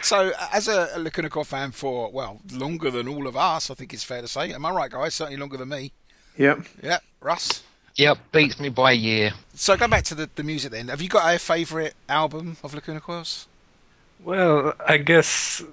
So, 0.01 0.31
as 0.53 0.67
a, 0.67 0.89
a 0.93 0.99
Lacuna 0.99 1.29
Coil 1.29 1.43
fan 1.43 1.71
for 1.71 2.09
well 2.11 2.41
longer 2.53 2.91
than 2.91 3.07
all 3.07 3.27
of 3.27 3.35
us, 3.35 3.69
I 3.69 3.73
think 3.73 3.93
it's 3.93 4.03
fair 4.03 4.21
to 4.21 4.27
say. 4.27 4.53
Am 4.53 4.65
I 4.65 4.71
right, 4.71 4.91
guys? 4.91 5.15
Certainly 5.15 5.39
longer 5.39 5.57
than 5.57 5.69
me. 5.69 5.91
Yep. 6.37 6.65
Yep. 6.83 7.03
Russ. 7.21 7.63
Yep, 7.95 8.17
beats 8.31 8.59
me 8.59 8.69
by 8.69 8.91
a 8.91 8.95
year. 8.95 9.31
So 9.53 9.75
go 9.77 9.87
back 9.87 10.03
to 10.05 10.15
the, 10.15 10.29
the 10.35 10.43
music 10.43 10.71
then. 10.71 10.87
Have 10.87 11.01
you 11.01 11.09
got 11.09 11.35
a 11.35 11.37
favourite 11.37 11.93
album 12.07 12.57
of 12.63 12.73
Lacuna 12.73 13.01
Coils? 13.01 13.47
Well, 14.23 14.73
I 14.87 14.97
guess 14.97 15.63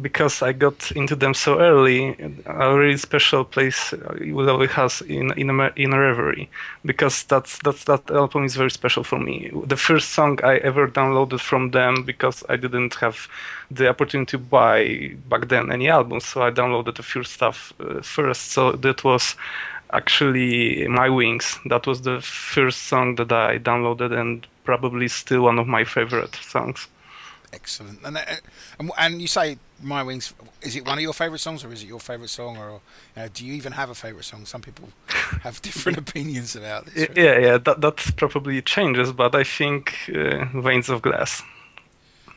because 0.00 0.40
I 0.40 0.52
got 0.52 0.90
into 0.92 1.14
them 1.14 1.34
so 1.34 1.60
early, 1.60 2.16
a 2.46 2.74
really 2.74 2.96
special 2.96 3.44
place 3.44 3.92
uh, 3.92 4.16
will 4.20 4.48
always 4.48 4.70
has 4.70 5.02
in 5.02 5.30
in 5.36 5.50
a, 5.50 5.70
in 5.76 5.92
a 5.92 6.00
reverie 6.00 6.48
because 6.86 7.24
that's 7.24 7.58
that's 7.58 7.84
that 7.84 8.10
album 8.10 8.44
is 8.44 8.56
very 8.56 8.70
special 8.70 9.04
for 9.04 9.18
me. 9.18 9.50
The 9.66 9.76
first 9.76 10.08
song 10.10 10.38
I 10.42 10.56
ever 10.56 10.88
downloaded 10.88 11.40
from 11.40 11.72
them 11.72 12.04
because 12.04 12.42
I 12.48 12.56
didn't 12.56 12.94
have 12.94 13.28
the 13.70 13.88
opportunity 13.88 14.30
to 14.30 14.38
buy 14.38 15.14
back 15.28 15.48
then 15.48 15.70
any 15.70 15.90
albums, 15.90 16.24
so 16.24 16.40
I 16.40 16.50
downloaded 16.50 16.98
a 16.98 17.02
few 17.02 17.24
stuff 17.24 17.74
uh, 17.78 18.00
first. 18.00 18.52
So 18.52 18.72
that 18.72 19.04
was 19.04 19.36
actually 19.92 20.86
My 20.88 21.08
Wings. 21.08 21.58
That 21.66 21.86
was 21.86 22.02
the 22.02 22.20
first 22.20 22.84
song 22.84 23.16
that 23.16 23.32
I 23.32 23.58
downloaded 23.58 24.12
and 24.18 24.46
probably 24.64 25.08
still 25.08 25.42
one 25.42 25.58
of 25.58 25.66
my 25.66 25.84
favorite 25.84 26.34
songs. 26.36 26.88
Excellent. 27.52 28.00
And, 28.04 28.16
uh, 28.18 28.24
and 28.78 28.90
and 28.98 29.22
you 29.22 29.26
say 29.28 29.56
My 29.82 30.02
Wings. 30.02 30.34
Is 30.60 30.76
it 30.76 30.84
one 30.84 30.98
of 30.98 31.02
your 31.02 31.14
favourite 31.14 31.40
songs, 31.40 31.64
or 31.64 31.72
is 31.72 31.82
it 31.82 31.86
your 31.86 32.00
favourite 32.00 32.28
song, 32.28 32.58
or 32.58 32.80
you 33.16 33.22
know, 33.22 33.28
do 33.28 33.46
you 33.46 33.54
even 33.54 33.72
have 33.72 33.88
a 33.88 33.94
favourite 33.94 34.24
song? 34.26 34.44
Some 34.44 34.60
people 34.60 34.88
have 35.42 35.62
different 35.62 35.96
opinions 35.98 36.54
about 36.54 36.84
this. 36.86 37.08
Y- 37.08 37.14
Yeah, 37.24 37.38
yeah, 37.38 37.58
that 37.58 37.80
that 37.80 37.96
probably 38.16 38.60
changes, 38.60 39.12
but 39.12 39.34
I 39.34 39.44
think 39.44 39.94
uh, 40.14 40.44
Veins 40.60 40.90
of 40.90 41.00
Glass. 41.00 41.42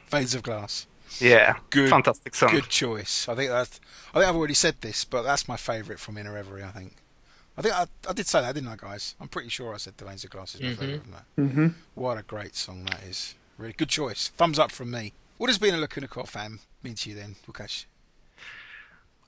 Veins 0.07 0.33
of 0.33 0.43
Glass. 0.43 0.87
Yeah, 1.19 1.55
Good- 1.71 1.89
fantastic 1.89 2.33
song. 2.33 2.51
Good 2.51 2.69
choice. 2.69 3.27
I 3.27 3.35
think 3.35 3.49
that's. 3.51 3.81
I 4.13 4.19
think 4.19 4.29
I've 4.29 4.35
already 4.37 4.53
said 4.53 4.75
this, 4.79 5.03
but 5.03 5.23
that's 5.23 5.45
my 5.47 5.57
favourite 5.57 5.99
from 5.99 6.17
In 6.17 6.25
a 6.27 6.31
Reverie. 6.31 6.63
I 6.63 6.71
think. 6.71 6.93
I 7.57 7.61
think 7.61 7.75
I, 7.75 7.85
I 8.09 8.13
did 8.13 8.27
say 8.27 8.41
that, 8.41 8.55
didn't 8.55 8.69
I, 8.69 8.75
guys? 8.77 9.15
I'm 9.19 9.27
pretty 9.27 9.49
sure 9.49 9.73
I 9.73 9.77
said 9.77 9.93
the 9.97 10.05
Veins 10.05 10.23
of 10.23 10.29
Glass 10.29 10.55
is 10.55 10.61
my 10.61 10.67
Mhm. 10.69 10.75
favourite. 10.77 11.01
From 11.03 11.11
that. 11.11 11.25
hmm 11.53 11.67
What 11.95 12.17
a 12.17 12.23
great 12.23 12.55
song 12.55 12.85
that 12.85 13.03
is. 13.03 13.35
Really 13.57 13.73
good 13.73 13.89
choice. 13.89 14.29
Thumbs 14.37 14.57
up 14.57 14.71
from 14.71 14.89
me. 14.91 15.13
What 15.37 15.47
does 15.47 15.59
being 15.59 15.73
a 15.73 15.77
Lacuna 15.77 16.07
Coil 16.07 16.25
fan 16.25 16.59
mean 16.83 16.95
to 16.95 17.09
you 17.09 17.15
then, 17.15 17.35
Łukasz? 17.47 17.85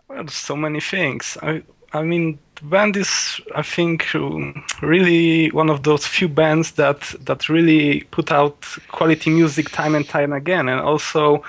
Well, 0.07 0.27
so 0.27 0.55
many 0.55 0.79
things. 0.79 1.37
I 1.41 1.63
I 1.95 2.01
mean, 2.01 2.39
the 2.55 2.65
band 2.65 2.97
is, 2.97 3.39
I 3.55 3.61
think, 3.61 4.15
um, 4.15 4.63
really 4.81 5.51
one 5.51 5.69
of 5.69 5.83
those 5.83 6.07
few 6.07 6.27
bands 6.27 6.71
that 6.71 7.01
that 7.25 7.49
really 7.49 8.01
put 8.09 8.31
out 8.31 8.65
quality 8.87 9.29
music 9.29 9.69
time 9.69 9.93
and 9.95 10.07
time 10.07 10.33
again, 10.33 10.69
and 10.69 10.79
also 10.81 11.43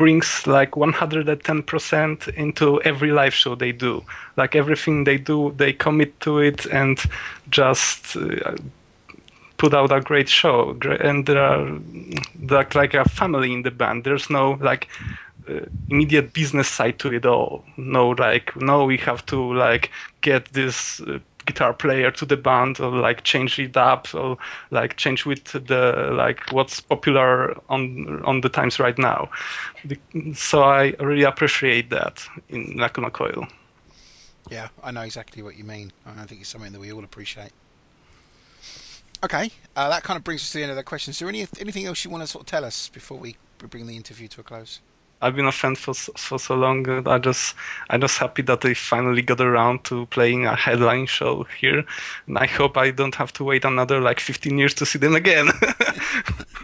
brings 0.00 0.46
like 0.46 0.70
110% 0.70 2.28
into 2.28 2.80
every 2.84 3.12
live 3.12 3.34
show 3.34 3.54
they 3.54 3.70
do. 3.70 4.02
Like 4.34 4.56
everything 4.56 5.04
they 5.04 5.18
do, 5.18 5.52
they 5.58 5.74
commit 5.74 6.18
to 6.20 6.38
it 6.38 6.64
and 6.64 6.98
just 7.50 8.16
uh, 8.16 8.56
put 9.58 9.74
out 9.74 9.92
a 9.92 10.00
great 10.00 10.30
show. 10.30 10.74
And 11.00 11.26
there 11.26 11.42
are 11.42 11.78
like 12.48 12.74
like 12.74 12.94
a 12.94 13.04
family 13.04 13.52
in 13.52 13.62
the 13.62 13.70
band. 13.70 14.04
There's 14.04 14.30
no 14.30 14.52
like 14.62 14.88
uh, 15.46 15.66
immediate 15.90 16.32
business 16.32 16.68
side 16.68 16.98
to 17.00 17.12
it 17.12 17.26
all. 17.26 17.62
No, 17.76 18.08
like 18.08 18.56
no, 18.56 18.86
we 18.86 18.96
have 18.96 19.26
to 19.26 19.52
like 19.52 19.90
get 20.22 20.46
this 20.54 21.02
uh, 21.02 21.18
guitar 21.50 21.72
player 21.74 22.10
to 22.10 22.24
the 22.26 22.36
band 22.36 22.80
or 22.80 22.90
like 22.90 23.22
change 23.24 23.58
it 23.58 23.76
up 23.76 24.14
or 24.14 24.36
like 24.70 24.96
change 24.96 25.26
with 25.26 25.44
the 25.52 26.10
like 26.12 26.40
what's 26.52 26.80
popular 26.80 27.54
on 27.68 28.22
on 28.24 28.40
the 28.40 28.48
times 28.48 28.78
right 28.78 28.98
now. 28.98 29.28
The- 29.84 30.34
So 30.34 30.62
I 30.62 30.94
really 31.00 31.24
appreciate 31.24 31.90
that 31.90 32.14
in 32.48 32.76
Lacuna 32.76 33.10
Coil. 33.10 33.46
Yeah, 34.50 34.68
I 34.82 34.90
know 34.90 35.02
exactly 35.02 35.42
what 35.42 35.56
you 35.56 35.64
mean. 35.64 35.92
I 36.06 36.26
think 36.26 36.40
it's 36.40 36.50
something 36.50 36.72
that 36.72 36.80
we 36.80 36.92
all 36.92 37.04
appreciate. 37.04 37.52
Okay, 39.22 39.50
uh, 39.76 39.88
that 39.90 40.02
kind 40.02 40.16
of 40.16 40.24
brings 40.24 40.42
us 40.42 40.50
to 40.52 40.58
the 40.58 40.62
end 40.64 40.70
of 40.70 40.76
the 40.76 40.82
questions. 40.82 41.16
Is 41.16 41.18
there 41.20 41.28
any, 41.28 41.46
anything 41.58 41.86
else 41.86 42.04
you 42.04 42.10
want 42.10 42.22
to 42.22 42.26
sort 42.26 42.42
of 42.42 42.46
tell 42.46 42.64
us 42.64 42.88
before 42.88 43.18
we 43.18 43.36
we 43.60 43.68
bring 43.68 43.86
the 43.86 43.96
interview 43.96 44.28
to 44.28 44.40
a 44.40 44.44
close? 44.44 44.80
I've 45.22 45.36
been 45.36 45.46
a 45.46 45.52
fan 45.52 45.74
for 45.74 45.94
so, 45.94 46.12
for 46.16 46.38
so 46.38 46.54
long. 46.54 46.88
uh, 46.88 47.02
I 47.06 47.18
just 47.18 47.54
I'm 47.90 48.00
just 48.00 48.18
happy 48.18 48.42
that 48.42 48.62
they 48.62 48.74
finally 48.74 49.22
got 49.22 49.40
around 49.40 49.84
to 49.84 50.06
playing 50.06 50.46
a 50.46 50.56
headline 50.56 51.06
show 51.06 51.46
here, 51.60 51.84
and 52.26 52.38
I 52.38 52.46
hope 52.46 52.76
I 52.76 52.90
don't 52.90 53.14
have 53.16 53.32
to 53.34 53.44
wait 53.44 53.64
another 53.64 54.00
like 54.00 54.20
15 54.20 54.56
years 54.58 54.74
to 54.74 54.86
see 54.86 54.98
them 54.98 55.14
again. 55.14 55.48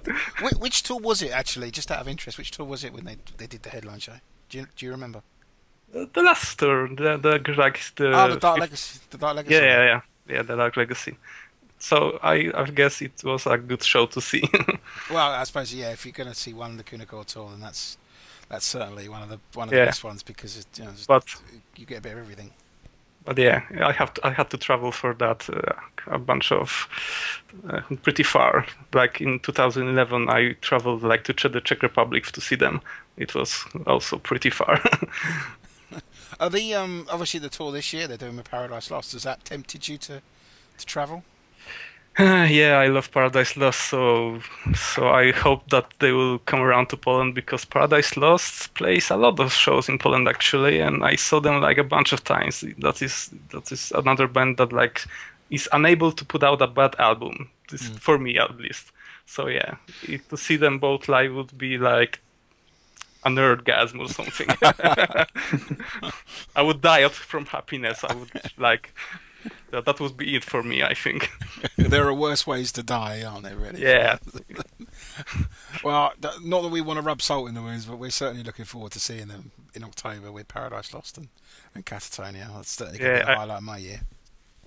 Which, 0.59 0.83
tour 0.83 0.99
was 0.99 1.23
it 1.23 1.33
actually? 1.33 1.71
Just 1.71 1.91
out 1.91 2.01
of 2.01 2.09
interest, 2.09 2.39
which 2.39 2.51
tour 2.51 2.67
was 2.67 2.85
it 2.85 2.93
when 2.93 3.05
they 3.05 3.17
they 3.37 3.47
did 3.47 3.63
the 3.63 3.71
headline 3.71 3.99
show? 3.99 4.15
Do 4.49 4.59
you 4.59 4.67
do 4.77 4.87
you 4.87 4.93
remember? 4.93 5.23
the 5.93 6.23
last 6.23 6.59
tour, 6.59 6.89
the 6.89 7.17
the 7.17 7.55
like 7.57 7.81
the 7.97 8.13
oh, 8.13 8.29
the 8.31 8.37
Dark 8.37 8.61
Legacy. 8.61 9.01
The 9.11 9.19
Dark 9.19 9.37
Legacy. 9.37 9.55
yeah 9.55 9.63
yeah 9.63 9.85
yeah 9.85 10.01
yeah 10.35 10.43
the 10.43 10.57
Dark 10.57 10.77
Legacy. 10.77 11.17
So 11.79 12.19
I, 12.23 12.51
I 12.55 12.65
guess 12.71 13.03
it 13.03 13.23
was 13.23 13.47
a 13.47 13.59
good 13.59 13.83
show 13.83 14.07
to 14.07 14.21
see. 14.21 14.43
well, 15.11 15.33
I 15.33 15.45
suppose 15.45 15.75
yeah. 15.75 15.91
If 15.91 16.07
you're 16.07 16.13
going 16.13 16.29
to 16.29 16.35
see 16.35 16.55
one 16.55 16.77
Lacuna 16.77 17.05
Coil 17.05 17.25
tour, 17.25 17.51
then 17.51 17.61
that's 17.61 17.99
that's 18.49 18.67
certainly 18.67 19.09
one 19.09 19.23
of 19.23 19.29
the 19.29 19.39
one 19.55 19.69
of 19.69 19.75
Yeah. 19.75 19.81
the 19.81 19.87
best 19.87 20.05
ones 20.05 20.23
because 20.23 20.57
it, 20.59 20.67
you 20.79 20.85
know, 20.85 20.93
but 21.09 21.25
you 21.77 21.87
get 21.87 21.99
a 21.99 22.01
bit 22.03 22.13
of 22.13 22.19
everything. 22.19 22.51
but 23.25 23.39
yeah, 23.39 23.63
I 23.85 23.93
have 23.93 24.15
to, 24.15 24.27
I 24.27 24.31
had 24.31 24.51
to 24.51 24.57
travel 24.57 24.93
for 24.93 25.13
that 25.15 25.49
uh, 25.51 25.73
a 26.07 26.19
bunch 26.19 26.53
of 26.53 26.87
uh, 27.69 27.81
pretty 28.03 28.23
far. 28.23 28.67
Like 28.95 29.21
in 29.21 29.41
2011, 29.41 30.29
I 30.29 30.53
traveled 30.61 31.03
like 31.03 31.25
to 31.25 31.49
the 31.49 31.61
Czech 31.61 31.83
Republic 31.83 32.27
to 32.33 32.41
see 32.41 32.57
them. 32.57 32.81
It 33.17 33.35
was 33.35 33.65
also 33.87 34.19
pretty 34.19 34.51
far. 34.51 34.81
Are 36.41 36.51
the 36.51 36.75
um 36.75 37.07
obviously 37.11 37.41
the 37.41 37.49
tour 37.49 37.73
this 37.73 37.93
year 37.93 38.07
they're 38.07 38.17
doing 38.19 38.37
with 38.37 38.51
Paradise 38.51 38.91
Lost? 38.91 39.13
Has 39.13 39.23
that 39.23 39.45
tempted 39.45 39.89
you 39.89 39.99
to 39.99 40.21
to 40.79 40.87
travel? 40.87 41.25
yeah, 42.19 42.79
I 42.79 42.87
love 42.87 43.11
Paradise 43.11 43.59
Lost, 43.59 43.91
so 43.91 44.41
so 44.75 45.09
I 45.09 45.33
hope 45.33 45.69
that 45.69 45.93
they 45.99 46.13
will 46.13 46.39
come 46.39 46.61
around 46.61 46.89
to 46.89 46.97
Poland 46.97 47.35
because 47.35 47.67
Paradise 47.67 48.17
Lost 48.17 48.73
plays 48.73 49.11
a 49.11 49.17
lot 49.17 49.39
of 49.39 49.53
shows 49.53 49.87
in 49.91 49.99
Poland 49.99 50.27
actually, 50.27 50.81
and 50.81 51.05
I 51.05 51.17
saw 51.17 51.41
them 51.41 51.61
like 51.61 51.77
a 51.77 51.85
bunch 51.85 52.15
of 52.15 52.25
times. 52.25 52.65
That 52.79 53.03
is 53.03 53.31
that 53.51 53.71
is 53.71 53.93
another 53.95 54.29
band 54.29 54.57
that 54.57 54.73
like 54.73 55.05
is 55.51 55.69
unable 55.75 56.11
to 56.11 56.25
put 56.25 56.43
out 56.43 56.63
a 56.63 56.67
bad 56.67 56.97
album, 56.99 57.51
this, 57.71 57.91
mm. 57.91 57.99
for 57.99 58.19
me 58.19 58.39
at 58.39 58.57
least. 58.57 58.93
So 59.27 59.49
yeah, 59.49 59.75
it, 60.03 60.27
to 60.31 60.39
see 60.39 60.57
them 60.57 60.79
both 60.79 61.11
live 61.11 61.35
would 61.35 61.59
be 61.59 61.77
like 61.77 62.21
a 63.27 63.29
nerdgasm 63.29 64.01
or 64.01 64.09
something. 64.09 64.49
I 66.57 66.63
would 66.63 66.81
die 66.81 67.01
of- 67.01 67.13
from 67.13 67.45
happiness. 67.45 68.05
I 68.05 68.15
would 68.15 68.31
like 68.57 68.95
that. 69.71 69.85
That 69.85 70.01
would 70.01 70.17
be 70.17 70.37
it 70.37 70.45
for 70.45 70.63
me. 70.63 70.83
I 70.83 70.95
think. 70.95 71.31
there 71.77 72.07
are 72.07 72.15
worse 72.15 72.47
ways 72.47 72.73
to 72.73 72.83
die, 72.83 73.23
aren't 73.23 73.45
there? 73.45 73.57
Really? 73.57 73.83
Yeah. 73.83 74.19
Well, 75.85 76.13
not 76.43 76.63
that 76.63 76.69
we 76.71 76.81
want 76.81 76.97
to 76.99 77.03
rub 77.03 77.23
salt 77.23 77.49
in 77.49 77.55
the 77.55 77.63
wounds, 77.63 77.87
but 77.87 77.99
we're 77.99 78.11
certainly 78.11 78.43
looking 78.43 78.65
forward 78.65 78.93
to 78.93 79.01
seeing 79.01 79.29
them 79.29 79.51
in 79.75 79.85
October 79.85 80.33
with 80.33 80.49
Paradise 80.49 80.93
Lost 80.95 81.17
and, 81.19 81.29
and 81.75 81.85
Katatonia. 81.87 82.55
That's 82.55 82.71
certainly 82.71 82.99
going 82.99 83.13
to 83.13 83.19
Yeah, 83.27 83.31
I- 83.33 83.35
highlight 83.37 83.59
of 83.59 83.63
my 83.65 83.77
year. 83.79 84.01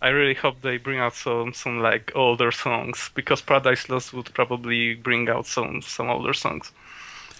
I 0.02 0.10
really 0.10 0.34
hope 0.34 0.62
they 0.62 0.78
bring 0.78 0.98
out 1.00 1.14
some 1.16 1.54
some 1.54 1.80
like 1.82 2.12
older 2.16 2.52
songs 2.52 3.10
because 3.16 3.42
Paradise 3.42 3.90
Lost 3.90 4.14
would 4.14 4.34
probably 4.34 4.94
bring 4.96 5.28
out 5.30 5.46
some 5.46 5.82
some 5.82 6.10
older 6.10 6.34
songs. 6.34 6.72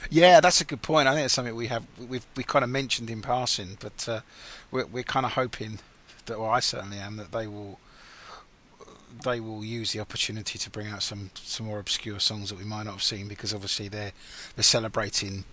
Yeah, 0.10 0.40
that's 0.42 0.60
a 0.60 0.66
good 0.66 0.82
point. 0.82 1.08
I 1.08 1.14
think 1.14 1.26
it's 1.26 1.34
something 1.34 1.56
we 1.56 1.68
have 1.68 1.86
we've 1.98 2.26
we 2.36 2.44
kind 2.44 2.64
of 2.64 2.70
mentioned 2.70 3.10
in 3.10 3.22
passing, 3.22 3.78
but 3.80 4.10
uh, 4.10 4.20
we're 4.72 4.88
we're 4.88 5.04
kind 5.04 5.26
of 5.26 5.34
hoping 5.34 5.80
that, 6.30 6.40
well, 6.40 6.50
I 6.50 6.62
certainly 6.62 6.98
am, 6.98 7.18
that 7.18 7.32
they 7.32 7.46
will 7.48 7.80
they 9.24 9.40
will 9.40 9.66
use 9.66 9.92
the 9.92 10.00
opportunity 10.00 10.58
to 10.60 10.70
bring 10.70 10.88
out 10.88 11.04
some 11.04 11.32
some 11.36 11.66
more 11.66 11.80
obscure 11.80 12.20
songs 12.20 12.50
that 12.50 12.58
we 12.58 12.64
might 12.64 12.84
not 12.84 12.92
have 12.94 13.04
seen 13.04 13.28
because 13.28 13.54
obviously 13.54 13.88
they're 13.88 14.12
they're 14.56 14.64
celebrating 14.64 15.46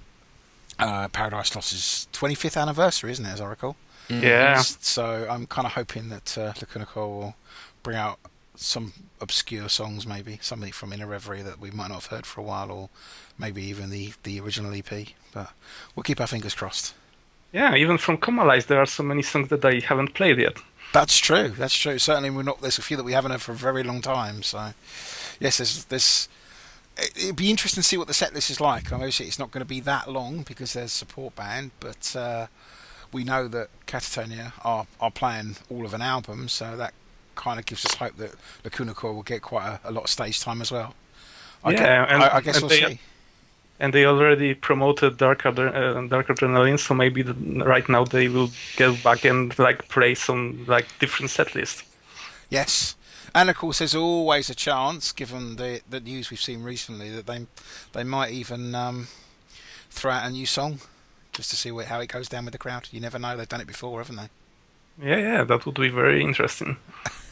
uh, 0.79 1.09
Paradise 1.09 1.55
Lost's 1.55 2.07
25th 2.13 2.61
anniversary, 2.61 3.11
isn't 3.13 3.25
it? 3.25 3.31
As 3.31 3.41
I 3.41 3.47
recall. 3.47 3.77
Yeah, 4.09 4.61
So 4.61 5.27
I'm 5.29 5.47
kind 5.47 5.67
of 5.67 5.73
hoping 5.73 6.11
that 6.11 6.39
uh, 6.39 6.53
Lacuna 6.61 6.87
Coil 6.87 7.11
will 7.19 7.37
bring 7.83 7.97
out 7.97 8.21
some 8.55 8.93
obscure 9.21 9.69
songs, 9.69 10.07
maybe 10.07 10.39
something 10.41 10.71
from 10.71 10.93
In 10.93 11.01
a 11.01 11.07
Reverie 11.09 11.43
that 11.43 11.59
we 11.59 11.73
might 11.73 11.89
not 11.89 12.03
have 12.03 12.07
heard 12.07 12.27
for 12.27 12.41
a 12.41 12.45
while, 12.45 12.71
or 12.71 12.89
maybe 13.39 13.63
even 13.65 13.91
the 13.91 14.13
the 14.23 14.39
original 14.41 14.73
EP. 14.75 15.09
But 15.33 15.53
we'll 15.95 16.05
keep 16.05 16.21
our 16.21 16.27
fingers 16.27 16.55
crossed. 16.55 16.95
Yeah. 17.57 17.75
Even 17.75 17.99
from 17.99 18.19
Comalies, 18.19 18.67
there 18.67 18.81
are 18.81 18.87
so 18.87 19.03
many 19.03 19.23
songs 19.23 19.49
that 19.49 19.65
I 19.65 19.81
haven't 19.81 20.15
played 20.15 20.39
yet. 20.39 20.57
That's 20.93 21.19
true. 21.19 21.49
That's 21.49 21.75
true. 21.77 21.99
Certainly, 21.99 22.31
we're 22.31 22.43
not. 22.51 22.61
There's 22.61 22.79
a 22.79 22.83
few 22.83 22.97
that 22.97 23.05
we 23.05 23.13
haven't 23.13 23.31
heard 23.33 23.43
for 23.43 23.53
a 23.53 23.57
very 23.57 23.83
long 23.83 24.01
time. 24.01 24.43
So, 24.43 24.73
yes, 25.41 25.59
there's 25.59 25.85
this. 25.87 26.29
It'd 27.17 27.37
be 27.37 27.51
interesting 27.51 27.83
to 27.83 27.89
see 27.89 27.99
what 27.99 28.09
the 28.09 28.15
set 28.15 28.33
list 28.35 28.49
is 28.51 28.61
like. 28.61 28.91
Obviously, 28.93 29.27
it's 29.27 29.39
not 29.39 29.51
going 29.51 29.61
to 29.61 29.69
be 29.69 29.81
that 29.81 30.11
long 30.11 30.43
because 30.43 30.73
there's 30.73 30.93
support 30.93 31.35
band, 31.37 31.73
but 31.81 32.17
uh, 32.17 32.47
we 33.13 33.25
know 33.25 33.49
that 33.49 33.69
Katatonia 33.87 34.53
are 34.65 34.87
are 35.01 35.11
playing 35.11 35.57
all 35.69 35.85
of 35.85 35.93
an 35.93 36.01
album, 36.03 36.49
so 36.49 36.77
that 36.77 36.95
kind 37.35 37.59
of 37.61 37.67
gives 37.67 37.85
us 37.85 37.95
hope 37.95 38.17
that 38.17 38.33
Lacuna 38.65 38.95
Coil 38.95 39.15
will 39.15 39.23
get 39.23 39.43
quite 39.43 39.67
a, 39.85 39.91
a 39.91 39.93
lot 39.93 40.05
of 40.05 40.11
stage 40.11 40.41
time 40.41 40.63
as 40.63 40.73
well. 40.73 40.95
I 41.63 41.73
Yeah, 41.73 42.07
and- 42.09 42.23
I, 42.23 42.37
I 42.37 42.41
guess 42.41 42.57
and 42.57 42.63
we'll 42.63 42.71
they- 42.71 42.95
see. 42.95 43.01
And 43.79 43.93
they 43.93 44.07
already 44.07 44.55
promoted 44.55 45.19
Dark, 45.19 45.43
Adre- 45.43 45.75
uh, 45.75 46.09
Dark 46.09 46.29
Adrenaline, 46.29 46.79
so 46.79 46.95
maybe 46.95 47.23
the, 47.23 47.35
right 47.65 47.87
now 47.89 48.05
they 48.05 48.29
will 48.29 48.51
get 48.77 49.03
back 49.05 49.25
and 49.25 49.57
like 49.59 49.89
play 49.89 50.15
some 50.15 50.65
like 50.67 50.87
different 50.99 51.31
set 51.31 51.55
list. 51.55 51.85
Yes, 52.49 52.97
and 53.35 53.51
of 53.51 53.57
course, 53.57 53.81
there's 53.81 53.95
always 53.95 54.49
a 54.49 54.55
chance, 54.55 55.13
given 55.13 55.57
the 55.57 55.83
the 55.89 56.01
news 56.01 56.31
we've 56.31 56.41
seen 56.41 56.63
recently, 56.63 57.11
that 57.11 57.27
they 57.27 57.47
they 57.93 58.03
might 58.03 58.33
even 58.33 58.75
um, 58.75 59.09
throw 59.91 60.13
out 60.13 60.27
a 60.27 60.31
new 60.31 60.47
song 60.47 60.81
just 61.33 61.51
to 61.51 61.57
see 61.57 61.71
what, 61.71 61.87
how 61.87 62.01
it 62.01 62.09
goes 62.09 62.29
down 62.31 62.47
with 62.47 62.53
the 62.53 62.59
crowd. 62.59 62.89
You 62.93 63.01
never 63.01 63.19
know; 63.19 63.37
they've 63.37 63.49
done 63.49 63.61
it 63.61 63.67
before, 63.67 64.01
haven't 64.01 64.17
they? 64.17 64.31
Yeah, 65.07 65.19
yeah, 65.19 65.45
that 65.45 65.67
would 65.67 65.75
be 65.75 65.91
very 65.91 66.23
interesting. 66.23 66.79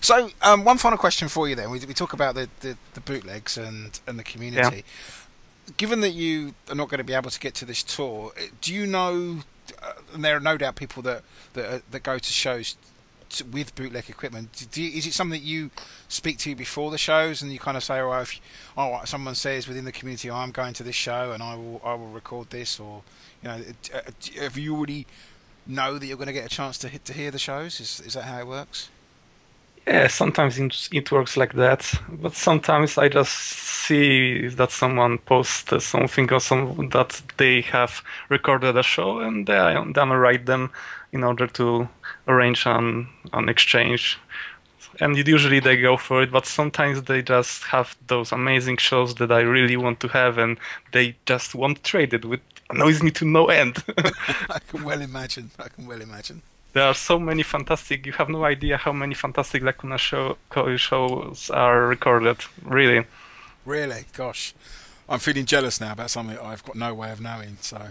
So, 0.00 0.30
um, 0.42 0.64
one 0.64 0.78
final 0.78 0.98
question 0.98 1.28
for 1.28 1.48
you 1.48 1.54
then. 1.54 1.70
We, 1.70 1.78
we 1.78 1.94
talk 1.94 2.12
about 2.12 2.34
the, 2.34 2.48
the, 2.60 2.76
the 2.94 3.00
bootlegs 3.00 3.56
and, 3.56 3.98
and 4.06 4.18
the 4.18 4.24
community. 4.24 4.84
Given 5.76 6.00
that 6.00 6.10
you 6.10 6.54
are 6.68 6.74
not 6.74 6.88
going 6.88 6.98
to 6.98 7.04
be 7.04 7.14
able 7.14 7.30
to 7.30 7.40
get 7.40 7.54
to 7.56 7.64
this 7.64 7.82
tour, 7.82 8.32
eh, 8.36 8.48
do 8.60 8.74
you 8.74 8.86
know, 8.86 9.40
uh, 9.82 9.92
and 10.14 10.24
there 10.24 10.36
are 10.36 10.40
no 10.40 10.56
doubt 10.56 10.76
people 10.76 11.02
that, 11.02 11.22
that, 11.54 11.66
uh, 11.66 11.78
that 11.90 12.02
go 12.02 12.18
to 12.18 12.32
shows 12.32 12.76
with 13.50 13.74
bootleg 13.74 14.10
equipment, 14.10 14.66
you, 14.74 14.90
is 14.90 15.06
it 15.06 15.14
something 15.14 15.40
that 15.40 15.46
you 15.46 15.70
speak 16.08 16.38
to 16.38 16.54
before 16.54 16.90
the 16.90 16.98
shows 16.98 17.40
and 17.40 17.52
you 17.52 17.58
kind 17.58 17.76
of 17.76 17.84
say, 17.84 18.00
oh, 18.00 18.12
if 18.20 18.40
oh, 18.76 19.00
someone 19.04 19.34
says 19.34 19.66
within 19.66 19.84
the 19.84 19.92
community, 19.92 20.28
oh, 20.28 20.36
I'm 20.36 20.50
going 20.50 20.74
to 20.74 20.82
this 20.82 20.94
show 20.94 21.32
and 21.32 21.42
I 21.42 21.54
will, 21.54 21.80
I 21.84 21.94
will 21.94 22.08
record 22.08 22.50
this, 22.50 22.78
or, 22.78 23.02
you 23.42 23.48
know, 23.48 23.62
uh, 23.94 24.00
have 24.40 24.58
you 24.58 24.76
already 24.76 25.06
know 25.66 25.98
that 25.98 26.06
you're 26.06 26.16
going 26.16 26.26
to 26.26 26.32
get 26.32 26.44
a 26.44 26.54
chance 26.54 26.76
to, 26.78 26.88
hit, 26.88 27.04
to 27.06 27.12
hear 27.12 27.30
the 27.30 27.38
shows? 27.38 27.80
Is, 27.80 28.00
is 28.00 28.14
that 28.14 28.24
how 28.24 28.40
it 28.40 28.46
works? 28.46 28.90
Yeah, 29.86 30.06
sometimes 30.06 30.58
it, 30.92 31.10
works 31.10 31.36
like 31.36 31.54
that, 31.54 31.92
but 32.08 32.34
sometimes 32.34 32.98
I 32.98 33.08
just 33.08 33.32
see 33.32 34.46
that 34.46 34.70
someone 34.70 35.18
posts 35.18 35.84
something 35.84 36.32
or 36.32 36.38
some 36.38 36.88
that 36.90 37.20
they 37.36 37.62
have 37.62 38.02
recorded 38.28 38.76
a 38.76 38.82
show, 38.84 39.18
and 39.18 39.46
then 39.46 40.12
I, 40.12 40.14
write 40.14 40.46
them 40.46 40.70
in 41.10 41.24
order 41.24 41.48
to 41.48 41.88
arrange 42.28 42.64
an 42.66 43.08
an 43.32 43.48
exchange. 43.48 44.18
And 45.00 45.16
usually 45.16 45.58
they 45.58 45.76
go 45.76 45.96
for 45.96 46.22
it, 46.22 46.30
but 46.30 46.46
sometimes 46.46 47.02
they 47.02 47.22
just 47.22 47.64
have 47.64 47.96
those 48.06 48.30
amazing 48.30 48.76
shows 48.76 49.16
that 49.16 49.32
I 49.32 49.40
really 49.40 49.76
want 49.76 49.98
to 50.00 50.08
have, 50.08 50.38
and 50.38 50.58
they 50.92 51.16
just 51.26 51.56
won't 51.56 51.82
trade 51.82 52.14
it, 52.14 52.24
which 52.24 52.42
annoys 52.70 53.02
me 53.02 53.10
to 53.12 53.24
no 53.24 53.46
end. 53.46 53.82
I 54.48 54.60
can 54.60 54.84
well 54.84 55.00
imagine. 55.00 55.50
I 55.58 55.68
can 55.68 55.86
well 55.86 56.02
imagine. 56.02 56.42
There 56.72 56.84
are 56.84 56.94
so 56.94 57.18
many 57.18 57.42
fantastic 57.42 58.06
you 58.06 58.12
have 58.12 58.28
no 58.28 58.44
idea 58.44 58.76
how 58.76 58.92
many 58.92 59.14
fantastic 59.14 59.62
lacuna 59.62 59.98
show 59.98 60.36
shows 60.76 61.50
are 61.50 61.86
recorded 61.86 62.38
really 62.62 63.04
Really, 63.64 64.06
gosh, 64.16 64.54
I'm 65.08 65.20
feeling 65.20 65.44
jealous 65.44 65.80
now 65.80 65.92
about 65.92 66.10
something 66.10 66.36
I've 66.38 66.64
got 66.64 66.74
no 66.74 66.94
way 66.94 67.12
of 67.12 67.20
knowing. 67.20 67.58
So, 67.60 67.88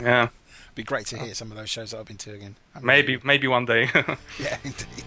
yeah. 0.00 0.24
it'd 0.24 0.30
be 0.74 0.82
great 0.82 1.06
to 1.06 1.18
hear 1.18 1.34
some 1.34 1.52
of 1.52 1.56
those 1.56 1.70
shows 1.70 1.92
that 1.92 1.98
I've 2.00 2.06
been 2.06 2.16
to 2.18 2.32
again. 2.34 2.56
Maybe 2.82 3.18
maybe 3.22 3.46
one 3.46 3.64
day 3.64 3.90
Yeah, 4.40 4.58
indeed. 4.64 5.04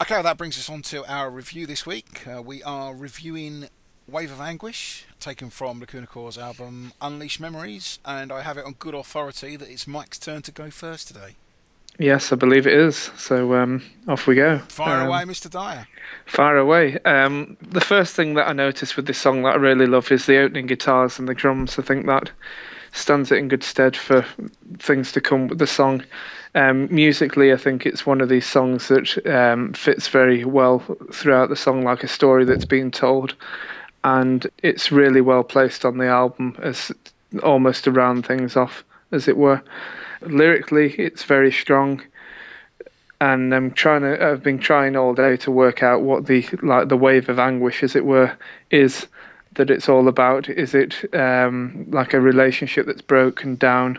Okay, 0.00 0.14
well, 0.14 0.22
that 0.24 0.36
brings 0.36 0.58
us 0.58 0.68
on 0.68 0.82
to 0.82 1.10
our 1.10 1.30
review 1.30 1.66
this 1.66 1.86
week. 1.86 2.26
Uh, 2.26 2.42
we 2.42 2.62
are 2.62 2.94
reviewing 2.94 3.68
Wave 4.06 4.30
of 4.30 4.40
Anguish, 4.40 5.06
taken 5.20 5.48
from 5.48 5.80
Lacuna 5.80 6.06
Coil's 6.06 6.36
album 6.36 6.92
Unleashed 7.00 7.40
Memories, 7.40 7.98
and 8.04 8.30
I 8.30 8.42
have 8.42 8.58
it 8.58 8.66
on 8.66 8.74
good 8.74 8.94
authority 8.94 9.56
that 9.56 9.70
it's 9.70 9.86
Mike's 9.86 10.18
turn 10.18 10.42
to 10.42 10.52
go 10.52 10.70
first 10.70 11.08
today. 11.08 11.36
Yes, 11.98 12.30
I 12.30 12.36
believe 12.36 12.66
it 12.66 12.74
is. 12.74 13.10
So 13.16 13.54
um, 13.54 13.82
off 14.06 14.26
we 14.26 14.34
go. 14.34 14.58
Fire 14.68 15.00
Um, 15.00 15.08
away, 15.08 15.22
Mr. 15.22 15.48
Dyer. 15.50 15.86
Fire 16.26 16.58
away. 16.58 16.98
Um, 17.06 17.56
the 17.62 17.80
first 17.80 18.14
thing 18.14 18.34
that 18.34 18.46
I 18.48 18.52
noticed 18.52 18.96
with 18.96 19.06
this 19.06 19.16
song 19.16 19.42
that 19.44 19.54
I 19.54 19.56
really 19.56 19.86
love 19.86 20.12
is 20.12 20.26
the 20.26 20.36
opening 20.36 20.66
guitars 20.66 21.18
and 21.18 21.26
the 21.26 21.32
drums. 21.34 21.78
I 21.78 21.82
think 21.82 22.04
that 22.04 22.30
stands 22.92 23.32
it 23.32 23.38
in 23.38 23.48
good 23.48 23.62
stead 23.62 23.96
for 23.96 24.26
things 24.78 25.10
to 25.12 25.22
come 25.22 25.48
with 25.48 25.58
the 25.58 25.66
song. 25.66 26.04
Um, 26.56 26.88
musically, 26.92 27.52
I 27.52 27.56
think 27.56 27.86
it's 27.86 28.06
one 28.06 28.20
of 28.20 28.28
these 28.28 28.46
songs 28.46 28.88
that 28.88 29.26
um, 29.26 29.72
fits 29.74 30.08
very 30.08 30.44
well 30.44 30.80
throughout 31.12 31.50
the 31.50 31.56
song, 31.56 31.84
like 31.84 32.02
a 32.02 32.08
story 32.08 32.44
that's 32.44 32.64
being 32.64 32.90
told, 32.90 33.34
and 34.02 34.46
it's 34.62 34.90
really 34.90 35.20
well 35.20 35.44
placed 35.44 35.84
on 35.84 35.98
the 35.98 36.06
album 36.06 36.56
as 36.62 36.90
almost 37.42 37.84
to 37.84 37.92
round 37.92 38.26
things 38.26 38.56
off, 38.56 38.82
as 39.12 39.28
it 39.28 39.36
were. 39.36 39.62
Lyrically, 40.22 40.94
it's 40.94 41.22
very 41.22 41.52
strong 41.52 42.02
and 43.20 43.54
I'm 43.54 43.70
trying 43.70 44.02
to. 44.02 44.22
I've 44.22 44.42
been 44.42 44.58
trying 44.58 44.96
all 44.96 45.14
day 45.14 45.36
to 45.38 45.50
work 45.50 45.82
out 45.82 46.02
what 46.02 46.26
the 46.26 46.46
like 46.62 46.88
the 46.88 46.96
wave 46.96 47.28
of 47.28 47.38
anguish, 47.38 47.82
as 47.82 47.96
it 47.96 48.04
were, 48.04 48.36
is 48.70 49.06
that 49.52 49.70
it's 49.70 49.88
all 49.88 50.08
about. 50.08 50.48
Is 50.48 50.74
it 50.74 51.14
um, 51.14 51.86
like 51.90 52.12
a 52.12 52.20
relationship 52.20 52.86
that's 52.86 53.02
broken 53.02 53.56
down, 53.56 53.98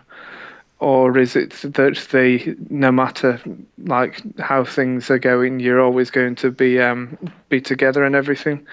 or 0.80 1.18
is 1.18 1.36
it 1.36 1.52
that 1.64 2.08
they, 2.12 2.56
no 2.70 2.92
matter 2.92 3.42
like 3.80 4.22
how 4.40 4.64
things 4.64 5.10
are 5.10 5.20
going, 5.20 5.60
you're 5.60 5.82
always 5.82 6.12
going 6.12 6.36
to 6.36 6.52
be 6.52 6.80
um, 6.80 7.18
be 7.50 7.60
together 7.60 8.04
and 8.04 8.16
everything, 8.16 8.66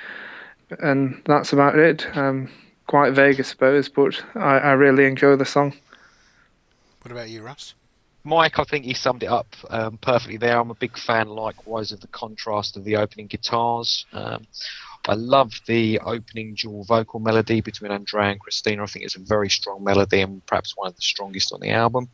and 0.81 1.21
that's 1.25 1.53
about 1.53 1.79
it. 1.79 2.07
Um, 2.17 2.51
quite 2.87 3.13
vague, 3.13 3.41
I 3.41 3.43
suppose, 3.43 3.89
but 3.89 4.23
I, 4.35 4.59
I 4.59 4.73
really 4.73 5.07
enjoy 5.07 5.37
the 5.37 5.47
song. 5.47 5.75
What 7.03 7.13
about 7.13 7.29
you, 7.29 7.43
Russ? 7.43 7.75
Mike, 8.25 8.59
I 8.59 8.65
think 8.65 8.87
he 8.87 8.95
summed 8.95 9.23
it 9.23 9.29
up 9.29 9.55
um, 9.69 9.99
perfectly 9.99 10.39
there. 10.39 10.59
I'm 10.59 10.71
a 10.71 10.75
big 10.75 10.97
fan, 10.97 11.29
likewise, 11.29 11.93
of 11.93 12.01
the 12.01 12.07
contrast 12.07 12.77
of 12.77 12.85
the 12.85 12.97
opening 12.97 13.27
guitars. 13.27 14.07
Um, 15.07 15.13
I 15.13 15.15
love 15.15 15.61
the 15.67 16.01
opening 16.01 16.55
dual 16.55 16.85
vocal 16.85 17.21
melody 17.21 17.61
between 17.61 17.91
Andrea 17.91 18.31
and 18.31 18.41
Cristina. 18.41 18.83
I 18.83 18.87
think 18.87 19.05
it's 19.05 19.17
a 19.17 19.21
very 19.21 19.49
strong 19.49 19.85
melody 19.85 20.21
and 20.21 20.45
perhaps 20.47 20.77
one 20.77 20.89
of 20.89 20.97
the 20.97 21.03
strongest 21.03 21.53
on 21.53 21.61
the 21.61 21.71
album. 21.71 22.09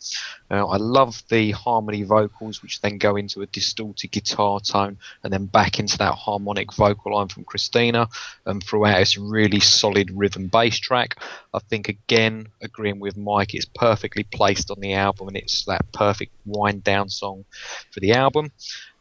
Uh, 0.51 0.67
I 0.67 0.77
love 0.77 1.23
the 1.29 1.53
harmony 1.53 2.03
vocals, 2.03 2.63
which 2.63 2.81
then 2.81 2.99
go 2.99 3.17
into 3.17 3.43
a 3.43 3.47
distorted 3.47 4.11
guitar 4.11 4.61
tone 4.61 4.99
and 5.23 5.33
then 5.33 5.47
back 5.47 5.79
into 5.79 5.99
that 5.99 6.15
harmonic 6.15 6.73
vocal 6.75 7.15
line 7.15 7.29
from 7.29 7.45
Cristina. 7.45 8.09
And 8.47 8.63
throughout, 8.63 9.01
it's 9.01 9.17
a 9.17 9.21
really 9.21 9.61
solid 9.61 10.11
rhythm 10.11 10.49
bass 10.49 10.79
track. 10.79 11.17
I 11.53 11.59
think, 11.59 11.89
again, 11.89 12.49
agreeing 12.61 13.01
with 13.01 13.17
Mike, 13.17 13.55
it's 13.55 13.67
perfectly 13.67 14.25
placed 14.25 14.71
on 14.71 14.81
the 14.81 14.95
album 14.95 15.29
and 15.29 15.37
it's 15.37 15.65
that 15.65 15.93
perfect 15.93 16.33
wind 16.45 16.85
down 16.85 17.09
song 17.09 17.45
for 17.91 18.01
the 18.01 18.13
album. 18.13 18.53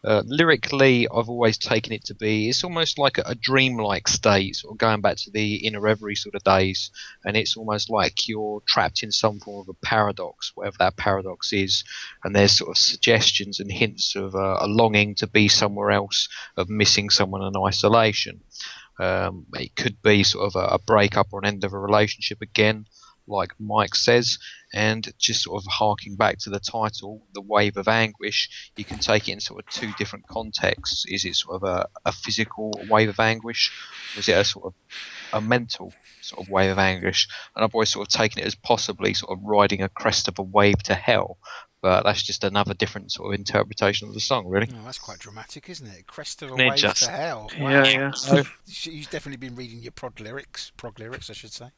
Uh, 0.02 0.24
lyrically, 0.26 1.08
I've 1.10 1.28
always 1.28 1.58
taken 1.58 1.92
it 1.92 2.06
to 2.06 2.16
be 2.16 2.48
it's 2.48 2.64
almost 2.64 2.98
like 2.98 3.18
a, 3.18 3.24
a 3.26 3.36
dreamlike 3.36 4.08
state, 4.08 4.56
sort 4.56 4.74
of 4.74 4.78
going 4.78 5.02
back 5.02 5.18
to 5.18 5.32
the 5.32 5.56
inner 5.68 5.82
reverie 5.82 6.16
sort 6.16 6.36
of 6.36 6.44
days, 6.44 6.92
and 7.26 7.36
it's 7.36 7.58
almost 7.58 7.90
like 7.90 8.28
you're 8.28 8.62
trapped 8.66 9.04
in 9.04 9.12
some 9.12 9.40
form 9.40 9.62
of 9.62 9.70
a 9.70 9.86
paradox, 9.86 10.54
whatever 10.56 10.78
that 10.80 10.96
paradox 10.96 11.52
is, 11.52 11.84
and 12.24 12.34
there's 12.34 12.58
sort 12.58 12.70
of 12.70 12.78
suggestions 12.78 13.60
and 13.60 13.72
hints 13.72 14.16
of 14.16 14.36
uh, 14.36 14.58
a 14.62 14.68
longing 14.68 15.16
to 15.16 15.28
be 15.28 15.50
somewhere 15.50 15.92
else, 15.92 16.30
of 16.56 16.70
missing 16.70 17.10
someone 17.10 17.44
in 17.44 17.62
isolation. 17.62 18.40
Um, 19.00 19.46
it 19.54 19.76
could 19.76 20.02
be 20.02 20.24
sort 20.24 20.46
of 20.46 20.62
a, 20.62 20.76
a 20.76 20.80
breakup 20.80 21.28
or 21.32 21.40
an 21.40 21.46
end 21.46 21.64
of 21.66 21.74
a 21.74 21.80
relationship 21.80 22.42
again, 22.42 22.86
like 23.30 23.54
Mike 23.60 23.96
says, 23.96 24.38
and 24.74 25.12
just 25.18 25.44
sort 25.44 25.62
of 25.62 25.68
harking 25.68 26.16
back 26.16 26.38
to 26.40 26.50
the 26.50 26.60
title, 26.60 27.22
The 27.34 27.42
Wave 27.42 27.78
of 27.78 27.88
Anguish, 27.88 28.72
you 28.76 28.86
can 28.86 29.00
take 29.00 29.28
it 29.28 29.34
in 29.34 29.40
sort 29.40 29.64
of 29.64 29.72
two 29.72 29.92
different 29.98 30.28
contexts. 30.28 31.06
Is 31.08 31.26
it 31.26 31.36
sort 31.36 31.62
of 31.62 31.64
a, 31.64 31.88
a 32.06 32.12
physical 32.12 32.72
wave 32.90 33.10
of 33.10 33.20
anguish, 33.20 33.72
or 34.16 34.20
is 34.20 34.30
it 34.30 34.38
a 34.38 34.44
sort 34.44 34.66
of 34.66 34.74
a 35.34 35.42
mental 35.42 35.94
sort 36.22 36.46
of 36.46 36.52
wave 36.52 36.72
of 36.72 36.80
anguish? 36.80 37.28
And 37.56 37.64
I've 37.64 37.74
always 37.74 37.90
sort 37.90 38.08
of 38.08 38.14
taken 38.14 38.40
it 38.40 38.46
as 38.46 38.56
possibly 38.56 39.14
sort 39.14 39.38
of 39.38 39.44
riding 39.44 39.82
a 39.82 39.90
crest 39.90 40.28
of 40.28 40.40
a 40.40 40.44
wave 40.44 40.82
to 40.84 40.96
hell. 40.96 41.38
But 41.82 42.04
that's 42.04 42.22
just 42.22 42.44
another 42.44 42.74
different 42.74 43.12
sort 43.12 43.34
of 43.34 43.40
interpretation 43.40 44.10
of 44.10 44.14
the 44.14 44.20
song, 44.20 44.48
really. 44.48 44.68
Oh, 44.70 44.84
that's 44.84 45.00
quite 45.00 45.20
dramatic, 45.20 45.70
isn't 45.70 45.88
it? 45.88 46.08
Crest 46.08 46.42
of 46.42 46.52
a 46.52 46.56
wave 46.56 46.76
just? 46.76 47.04
to 47.04 47.10
hell. 47.10 47.50
Yeah, 47.58 47.86
yeah. 47.86 48.44
You've 48.66 49.10
definitely 49.10 49.38
been 49.38 49.56
reading 49.56 49.80
your 49.80 49.94
prog 49.94 50.20
lyrics, 50.20 50.74
prog 50.76 51.00
lyrics, 51.00 51.30
I 51.30 51.34
should 51.34 51.54
say. 51.54 51.70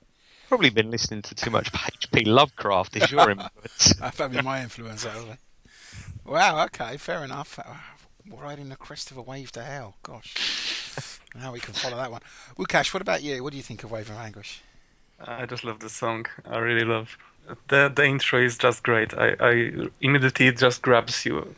Probably 0.51 0.69
been 0.69 0.91
listening 0.91 1.21
to 1.21 1.33
too 1.33 1.49
much 1.49 1.71
H.P. 1.73 2.25
Lovecraft. 2.25 2.97
Is 2.97 3.09
your 3.09 3.29
influence? 3.29 3.93
That's 4.01 4.17
probably 4.17 4.41
my 4.41 4.61
influence, 4.61 5.05
actually. 5.05 5.37
Wow, 6.25 6.65
okay, 6.65 6.97
fair 6.97 7.23
enough. 7.23 7.57
Uh, 7.57 7.75
Riding 8.29 8.67
the 8.67 8.75
crest 8.75 9.11
of 9.11 9.17
a 9.17 9.21
wave 9.21 9.53
to 9.53 9.63
hell. 9.63 9.95
Gosh. 10.03 11.21
Now 11.39 11.53
we 11.53 11.61
can 11.61 11.73
follow 11.73 11.95
that 11.95 12.11
one. 12.11 12.19
Łukasz, 12.57 12.93
what 12.93 13.01
about 13.01 13.23
you? 13.23 13.41
What 13.41 13.51
do 13.51 13.57
you 13.57 13.63
think 13.63 13.85
of 13.85 13.91
Wave 13.91 14.09
of 14.09 14.17
Anguish? 14.17 14.61
I 15.25 15.45
just 15.45 15.63
love 15.63 15.79
the 15.79 15.87
song. 15.87 16.25
I 16.45 16.57
really 16.57 16.83
love. 16.83 17.17
The 17.69 17.89
the 17.95 18.03
intro 18.03 18.43
is 18.43 18.57
just 18.57 18.83
great. 18.83 19.13
I, 19.13 19.37
I 19.39 19.87
immediately 20.01 20.47
it 20.47 20.57
just 20.57 20.81
grabs 20.81 21.25
you. 21.25 21.55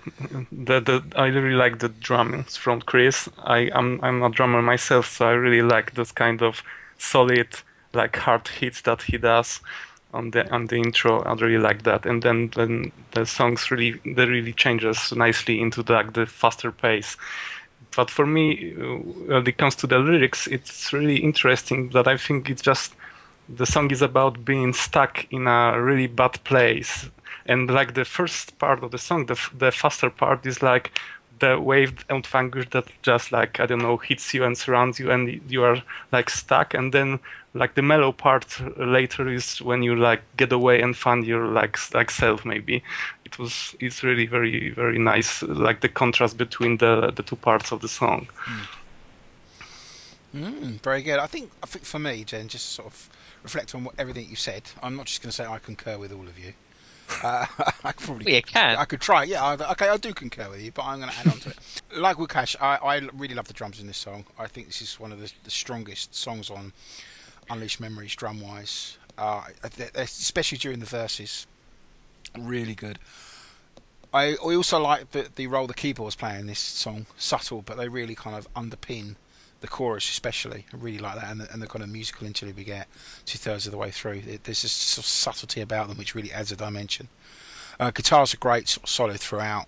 The 0.51 0.79
the 0.79 1.03
I 1.15 1.25
really 1.25 1.56
like 1.56 1.79
the 1.79 1.89
drums 1.89 2.58
from 2.58 2.82
Chris. 2.82 3.27
I 3.39 3.71
I'm 3.73 3.99
I'm 4.03 4.21
a 4.21 4.29
drummer 4.29 4.62
myself, 4.62 5.08
so 5.08 5.25
I 5.25 5.32
really 5.32 5.63
like 5.63 5.95
this 5.95 6.12
kind 6.12 6.43
of 6.43 6.62
solid 6.99 7.47
like 7.93 8.15
hard 8.15 8.47
hits 8.47 8.82
that 8.82 9.03
he 9.03 9.17
does 9.17 9.62
on 10.13 10.32
the 10.32 10.49
on 10.51 10.67
the 10.67 10.77
intro. 10.77 11.21
I 11.23 11.34
really 11.34 11.58
like 11.58 11.84
that. 11.84 12.06
And 12.06 12.21
then 12.21 12.51
then 12.56 12.91
the 13.12 13.25
songs 13.25 13.71
really 13.71 13.99
they 14.06 14.25
really 14.25 14.53
changes 14.53 15.12
nicely 15.12 15.62
into 15.62 15.84
the, 15.84 15.93
like 15.93 16.13
the 16.13 16.25
faster 16.25 16.71
pace. 16.71 17.17
But 17.95 18.10
for 18.10 18.25
me, 18.25 18.73
uh, 18.73 18.97
when 19.27 19.47
it 19.47 19.58
comes 19.58 19.75
to 19.75 19.88
the 19.88 19.99
lyrics, 19.99 20.47
it's 20.47 20.91
really 20.93 21.17
interesting 21.17 21.89
that 21.89 22.08
I 22.08 22.17
think 22.17 22.49
it's 22.49 22.62
just 22.62 22.95
the 23.49 23.65
song 23.65 23.91
is 23.91 24.01
about 24.01 24.45
being 24.45 24.73
stuck 24.73 25.32
in 25.32 25.47
a 25.47 25.79
really 25.82 26.08
bad 26.08 26.43
place 26.43 27.10
and 27.45 27.69
like 27.69 27.93
the 27.93 28.06
first 28.06 28.58
part 28.58 28.84
of 28.84 28.91
the 28.91 28.97
song 28.97 29.25
the, 29.25 29.38
the 29.58 29.71
faster 29.71 30.10
part 30.10 30.45
is 30.45 30.62
like 30.62 30.91
the 31.43 31.60
wave 31.60 32.06
of 32.10 32.36
anguish 32.36 32.69
that 32.69 32.86
just 33.01 33.32
like 33.32 33.60
i 33.60 33.65
don't 33.65 33.82
know 33.82 33.97
hits 33.97 34.34
you 34.34 34.43
and 34.43 34.58
surrounds 34.58 34.99
you 34.99 35.12
and 35.12 35.41
you 35.51 35.63
are 35.63 35.77
like 36.12 36.29
stuck 36.29 36.73
and 36.73 36.93
then 36.93 37.19
like 37.53 37.75
the 37.75 37.82
mellow 37.82 38.12
part 38.12 38.47
later 38.77 39.27
is 39.29 39.62
when 39.62 39.84
you 39.84 39.95
like 39.95 40.21
get 40.38 40.51
away 40.51 40.82
and 40.82 40.97
find 40.97 41.25
your 41.25 41.45
like 41.47 41.77
like 41.93 42.10
self 42.10 42.45
maybe 42.45 42.84
it 43.25 43.38
was 43.38 43.75
it's 43.79 44.03
really 44.03 44.25
very 44.25 44.69
very 44.69 44.97
nice 44.97 45.43
like 45.43 45.82
the 45.82 45.89
contrast 45.89 46.38
between 46.38 46.77
the 46.77 47.12
the 47.15 47.23
two 47.23 47.36
parts 47.36 47.71
of 47.71 47.82
the 47.82 47.88
song 47.88 48.27
Mm, 50.36 50.82
very 50.82 51.03
good. 51.03 51.19
I 51.19 51.27
think, 51.27 51.51
I 51.62 51.67
think 51.67 51.86
for 51.86 51.99
me, 51.99 52.23
Jen, 52.23 52.47
just 52.47 52.69
sort 52.71 52.88
of 52.88 53.10
reflect 53.43 53.75
on 53.75 53.84
what, 53.84 53.95
everything 53.99 54.27
you 54.29 54.36
said. 54.36 54.63
I'm 54.82 54.95
not 54.95 55.06
just 55.06 55.21
going 55.21 55.29
to 55.29 55.36
say 55.36 55.45
I 55.45 55.60
concur 55.60 55.97
with 55.99 56.12
all 56.12 56.27
of 56.27 56.39
you. 56.39 56.53
Uh, 57.23 57.45
I 57.85 57.91
could 57.93 58.05
probably 58.05 58.25
Well, 58.25 58.35
you 58.35 58.41
can. 58.41 58.75
I 58.75 58.85
could 58.85 58.99
try. 58.99 59.23
Yeah, 59.23 59.43
I, 59.43 59.71
okay, 59.71 59.87
I 59.87 59.95
do 59.95 60.13
concur 60.13 60.49
with 60.49 60.61
you, 60.61 60.71
but 60.71 60.83
I'm 60.83 60.99
going 60.99 61.09
to 61.11 61.17
add 61.19 61.27
on 61.27 61.39
to 61.39 61.49
it. 61.49 61.57
Like 61.95 62.17
Łukasz, 62.17 62.55
I, 62.59 62.75
I 62.77 62.97
really 63.13 63.35
love 63.35 63.47
the 63.47 63.53
drums 63.53 63.79
in 63.79 63.87
this 63.87 63.97
song. 63.97 64.25
I 64.37 64.47
think 64.47 64.67
this 64.67 64.81
is 64.81 64.99
one 64.99 65.11
of 65.11 65.21
the, 65.21 65.31
the 65.43 65.51
strongest 65.51 66.15
songs 66.15 66.49
on 66.49 66.73
Unleashed 67.49 67.79
Memories 67.79 68.15
drum 68.15 68.41
wise, 68.41 68.97
uh, 69.17 69.43
especially 69.95 70.57
during 70.57 70.79
the 70.79 70.85
verses. 70.85 71.45
Really 72.37 72.75
good. 72.75 72.99
I, 74.13 74.33
I 74.33 74.55
also 74.55 74.79
like 74.79 75.11
the, 75.11 75.29
the 75.33 75.47
role 75.47 75.67
the 75.67 75.73
keyboards 75.73 76.15
play 76.15 76.37
in 76.39 76.47
this 76.47 76.59
song. 76.59 77.05
Subtle, 77.17 77.61
but 77.61 77.77
they 77.77 77.87
really 77.87 78.15
kind 78.15 78.35
of 78.35 78.51
underpin 78.53 79.15
the 79.63 79.69
chorus, 79.69 80.10
especially. 80.10 80.65
I 80.73 80.76
really 80.76 80.99
like 80.99 81.15
that, 81.15 81.32
and 81.32 81.39
the, 81.39 81.52
and 81.54 81.62
the 81.62 81.67
kind 81.67 81.82
of 81.82 81.89
musical 81.89 82.28
interlude 82.28 82.58
we 82.58 82.65
get 82.65 82.86
two 83.26 83.38
thirds 83.38 83.65
of 83.65 83.71
the 83.71 83.78
way 83.78 83.91
through. 83.91 84.21
It, 84.28 84.43
there's 84.43 84.62
this 84.62 84.73
sort 84.73 85.06
of 85.06 85.08
subtlety 85.08 85.62
about 85.62 85.88
them 85.88 85.97
which 85.97 86.13
really 86.13 86.34
adds 86.34 86.52
a 86.52 86.58
dimension. 86.58 87.08
Uh, 87.80 87.89
guitars 87.89 88.34
are 88.34 88.38
great, 88.38 88.67
sort 88.67 88.84
of 88.84 88.89
solid 88.89 89.19
throughout. 89.21 89.67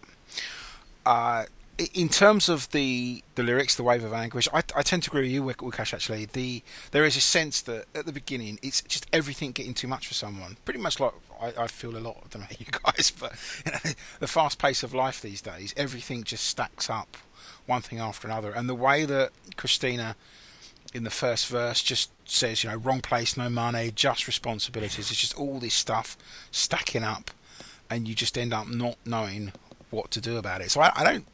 Uh, 1.05 1.45
in 1.93 2.09
terms 2.09 2.49
of 2.49 2.69
the, 2.71 3.23
the 3.35 3.43
lyrics, 3.43 3.75
the 3.75 3.83
wave 3.83 4.03
of 4.03 4.11
anguish, 4.11 4.49
I, 4.53 4.63
I 4.75 4.81
tend 4.81 5.03
to 5.03 5.11
agree 5.11 5.21
with 5.21 5.31
you, 5.31 5.43
Wik- 5.43 5.57
Wikash. 5.59 5.93
Actually, 5.93 6.25
the 6.25 6.61
there 6.91 7.05
is 7.05 7.15
a 7.15 7.21
sense 7.21 7.61
that 7.61 7.85
at 7.95 8.05
the 8.05 8.11
beginning 8.11 8.59
it's 8.61 8.81
just 8.81 9.07
everything 9.13 9.53
getting 9.53 9.73
too 9.73 9.87
much 9.87 10.09
for 10.09 10.13
someone. 10.13 10.57
Pretty 10.65 10.81
much 10.81 10.99
like 10.99 11.13
I, 11.41 11.63
I 11.63 11.67
feel 11.67 11.97
a 11.97 11.99
lot. 11.99 12.17
I 12.25 12.37
don't 12.37 12.59
you 12.59 12.65
guys, 12.83 13.11
but 13.11 13.33
you 13.65 13.71
know, 13.71 13.91
the 14.19 14.27
fast 14.27 14.59
pace 14.59 14.83
of 14.83 14.93
life 14.93 15.21
these 15.21 15.41
days, 15.41 15.73
everything 15.77 16.23
just 16.23 16.45
stacks 16.45 16.89
up, 16.89 17.17
one 17.65 17.81
thing 17.81 17.99
after 17.99 18.27
another. 18.27 18.51
And 18.51 18.69
the 18.69 18.75
way 18.75 19.05
that 19.05 19.31
Cristina 19.55 20.15
in 20.93 21.03
the 21.03 21.09
first 21.09 21.47
verse 21.47 21.81
just 21.83 22.11
says, 22.23 22.63
you 22.63 22.69
know, 22.69 22.77
wrong 22.77 23.01
place, 23.01 23.35
no 23.35 23.49
money, 23.49 23.91
just 23.93 24.27
responsibilities. 24.27 25.11
It's 25.11 25.19
just 25.19 25.37
all 25.37 25.59
this 25.59 25.73
stuff 25.73 26.17
stacking 26.51 27.03
up, 27.03 27.31
and 27.89 28.07
you 28.07 28.15
just 28.15 28.37
end 28.37 28.53
up 28.53 28.67
not 28.67 28.97
knowing 29.05 29.51
what 29.89 30.11
to 30.11 30.21
do 30.21 30.37
about 30.37 30.61
it. 30.61 30.71
So 30.71 30.81
I, 30.81 30.91
I 30.95 31.03
don't, 31.03 31.27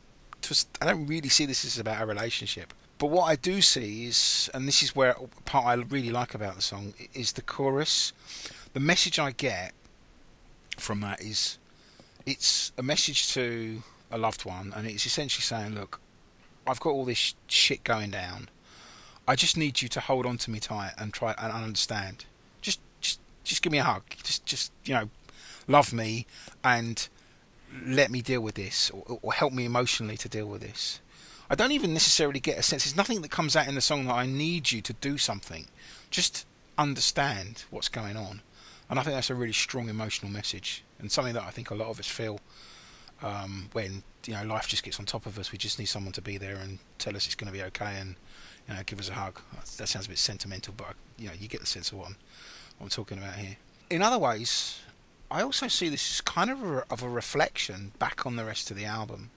I 0.81 0.85
don't 0.85 1.07
really 1.07 1.29
see 1.29 1.45
this 1.45 1.63
as 1.63 1.77
about 1.77 2.01
a 2.01 2.05
relationship. 2.05 2.73
But 2.97 3.07
what 3.07 3.23
I 3.23 3.35
do 3.35 3.61
see 3.61 4.05
is, 4.05 4.49
and 4.53 4.67
this 4.67 4.83
is 4.83 4.95
where 4.95 5.15
part 5.45 5.65
I 5.65 5.73
really 5.73 6.11
like 6.11 6.35
about 6.35 6.55
the 6.55 6.61
song 6.61 6.93
is 7.13 7.31
the 7.31 7.41
chorus. 7.41 8.13
The 8.73 8.79
message 8.79 9.17
I 9.17 9.31
get 9.31 9.73
from 10.81 11.01
that 11.01 11.21
is 11.21 11.57
it's 12.25 12.71
a 12.77 12.83
message 12.83 13.33
to 13.33 13.83
a 14.11 14.17
loved 14.17 14.45
one, 14.45 14.73
and 14.75 14.87
it's 14.87 15.05
essentially 15.05 15.43
saying, 15.43 15.75
"Look, 15.75 15.99
I've 16.67 16.79
got 16.79 16.91
all 16.91 17.05
this 17.05 17.35
shit 17.47 17.83
going 17.83 18.11
down. 18.11 18.49
I 19.27 19.35
just 19.35 19.57
need 19.57 19.81
you 19.81 19.87
to 19.89 19.99
hold 19.99 20.25
on 20.25 20.37
to 20.39 20.51
me 20.51 20.59
tight 20.59 20.93
and 20.97 21.13
try 21.13 21.33
and 21.37 21.51
understand. 21.51 22.25
Just, 22.61 22.79
just, 22.99 23.19
just 23.43 23.61
give 23.61 23.71
me 23.71 23.77
a 23.77 23.83
hug. 23.83 24.03
Just, 24.23 24.45
just, 24.45 24.71
you 24.83 24.93
know, 24.93 25.09
love 25.67 25.93
me 25.93 26.25
and 26.63 27.07
let 27.85 28.11
me 28.11 28.21
deal 28.21 28.41
with 28.41 28.55
this, 28.55 28.89
or, 28.89 29.19
or 29.21 29.33
help 29.33 29.53
me 29.53 29.65
emotionally 29.65 30.17
to 30.17 30.29
deal 30.29 30.47
with 30.47 30.61
this." 30.61 30.99
I 31.49 31.55
don't 31.55 31.73
even 31.73 31.93
necessarily 31.93 32.39
get 32.39 32.57
a 32.57 32.63
sense. 32.63 32.85
There's 32.85 32.95
nothing 32.95 33.21
that 33.23 33.29
comes 33.29 33.57
out 33.57 33.67
in 33.67 33.75
the 33.75 33.81
song 33.81 34.05
that 34.05 34.13
I 34.13 34.25
need 34.25 34.71
you 34.71 34.81
to 34.83 34.93
do 34.93 35.17
something. 35.17 35.67
Just 36.09 36.45
understand 36.77 37.65
what's 37.69 37.89
going 37.89 38.15
on. 38.15 38.39
And 38.91 38.99
I 38.99 39.03
think 39.03 39.15
that's 39.15 39.29
a 39.29 39.35
really 39.35 39.53
strong 39.53 39.87
emotional 39.87 40.29
message 40.29 40.83
and 40.99 41.09
something 41.09 41.33
that 41.33 41.43
I 41.43 41.49
think 41.49 41.71
a 41.71 41.75
lot 41.75 41.87
of 41.87 41.97
us 41.97 42.07
feel 42.07 42.41
um, 43.23 43.69
when 43.71 44.03
you 44.27 44.33
know 44.33 44.43
life 44.43 44.67
just 44.67 44.83
gets 44.83 44.99
on 44.99 45.05
top 45.05 45.25
of 45.25 45.39
us. 45.39 45.53
We 45.53 45.57
just 45.57 45.79
need 45.79 45.85
someone 45.85 46.11
to 46.11 46.21
be 46.21 46.37
there 46.37 46.57
and 46.57 46.77
tell 46.97 47.15
us 47.15 47.25
it's 47.25 47.35
going 47.35 47.49
to 47.49 47.57
be 47.57 47.63
okay 47.63 47.97
and 47.97 48.15
you 48.67 48.75
know 48.75 48.81
give 48.85 48.99
us 48.99 49.07
a 49.07 49.13
hug. 49.13 49.39
That 49.77 49.87
sounds 49.87 50.07
a 50.07 50.09
bit 50.09 50.17
sentimental, 50.17 50.73
but 50.75 50.95
you 51.17 51.27
know 51.27 51.33
you 51.39 51.47
get 51.47 51.61
the 51.61 51.67
sense 51.67 51.93
of 51.93 51.99
what 51.99 52.07
I'm, 52.07 52.15
what 52.77 52.85
I'm 52.85 52.89
talking 52.89 53.17
about 53.17 53.35
here. 53.35 53.55
In 53.89 54.01
other 54.01 54.19
ways, 54.19 54.81
I 55.31 55.41
also 55.41 55.69
see 55.69 55.87
this 55.87 56.15
as 56.15 56.19
kind 56.21 56.49
of 56.49 56.61
a, 56.61 56.83
of 56.91 57.01
a 57.01 57.09
reflection 57.09 57.93
back 57.97 58.25
on 58.25 58.35
the 58.35 58.43
rest 58.43 58.71
of 58.71 58.77
the 58.77 58.85
album. 58.85 59.29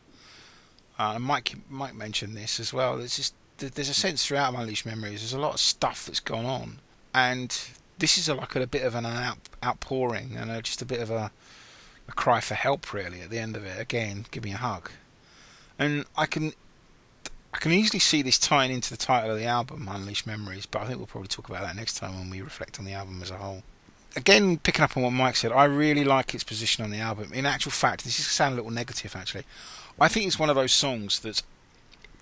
Uh, 0.99 1.21
Mike 1.21 1.55
Mike 1.71 1.95
mentioned 1.95 2.37
this 2.37 2.59
as 2.59 2.73
well. 2.73 2.99
There's 2.99 3.17
just 3.17 3.35
there's 3.59 3.89
a 3.89 3.95
sense 3.95 4.27
throughout 4.27 4.53
Unleashed 4.55 4.85
Memories. 4.85 5.21
There's 5.21 5.33
a 5.33 5.39
lot 5.39 5.55
of 5.55 5.61
stuff 5.61 6.07
that's 6.07 6.19
gone 6.19 6.45
on, 6.45 6.81
and 7.15 7.57
this 7.99 8.19
is 8.19 8.29
a, 8.29 8.35
like 8.35 8.55
a, 8.57 8.67
bit 8.67 8.85
of 8.85 8.95
an 8.95 9.07
out, 9.07 9.39
outpouring 9.63 10.37
and 10.37 10.51
a, 10.51 10.63
just 10.63 10.83
a 10.83 10.87
bit 10.87 11.01
of 11.01 11.11
a, 11.11 11.31
a 12.09 12.13
cry 12.13 12.41
for 12.41 12.55
help, 12.55 12.93
really. 12.93 13.21
At 13.21 13.31
the 13.31 13.39
end 13.39 13.57
of 13.57 13.65
it, 13.65 13.81
again, 13.81 14.27
give 14.31 14.45
me 14.45 14.53
a 14.53 14.59
hug, 14.59 14.91
and 15.79 16.05
I 16.17 16.27
can 16.27 16.53
I 17.55 17.59
can 17.59 17.71
easily 17.71 18.01
see 18.01 18.21
this 18.21 18.39
tying 18.39 18.73
into 18.73 18.91
the 18.91 18.97
title 18.97 19.31
of 19.31 19.39
the 19.39 19.47
album, 19.47 19.89
Unleashed 19.89 20.27
Memories. 20.27 20.67
But 20.67 20.83
I 20.83 20.87
think 20.87 20.99
we'll 20.99 21.07
probably 21.07 21.29
talk 21.29 21.49
about 21.49 21.63
that 21.63 21.77
next 21.77 21.95
time 21.97 22.19
when 22.19 22.29
we 22.29 22.43
reflect 22.43 22.81
on 22.81 22.85
the 22.85 22.95
album 22.95 23.21
as 23.23 23.31
a 23.31 23.37
whole. 23.37 23.63
Again, 24.17 24.59
picking 24.59 24.83
up 24.83 24.97
on 24.97 25.05
what 25.05 25.11
Mike 25.11 25.37
said, 25.37 25.53
I 25.53 25.65
really 25.65 26.05
like 26.05 26.35
its 26.35 26.45
position 26.45 26.85
on 26.85 26.91
the 26.91 26.99
album. 26.99 27.33
In 27.33 27.47
actual 27.47 27.71
fact, 27.71 28.05
this 28.05 28.19
is 28.19 28.27
sound 28.27 28.55
a 28.55 28.57
little 28.57 28.73
negative 28.73 29.15
actually. 29.15 29.45
I 30.01 30.09
think 30.09 30.27
it's 30.27 30.39
one 30.39 30.51
of 30.51 30.57
those 30.57 30.73
songs 30.73 31.21
that 31.21 31.43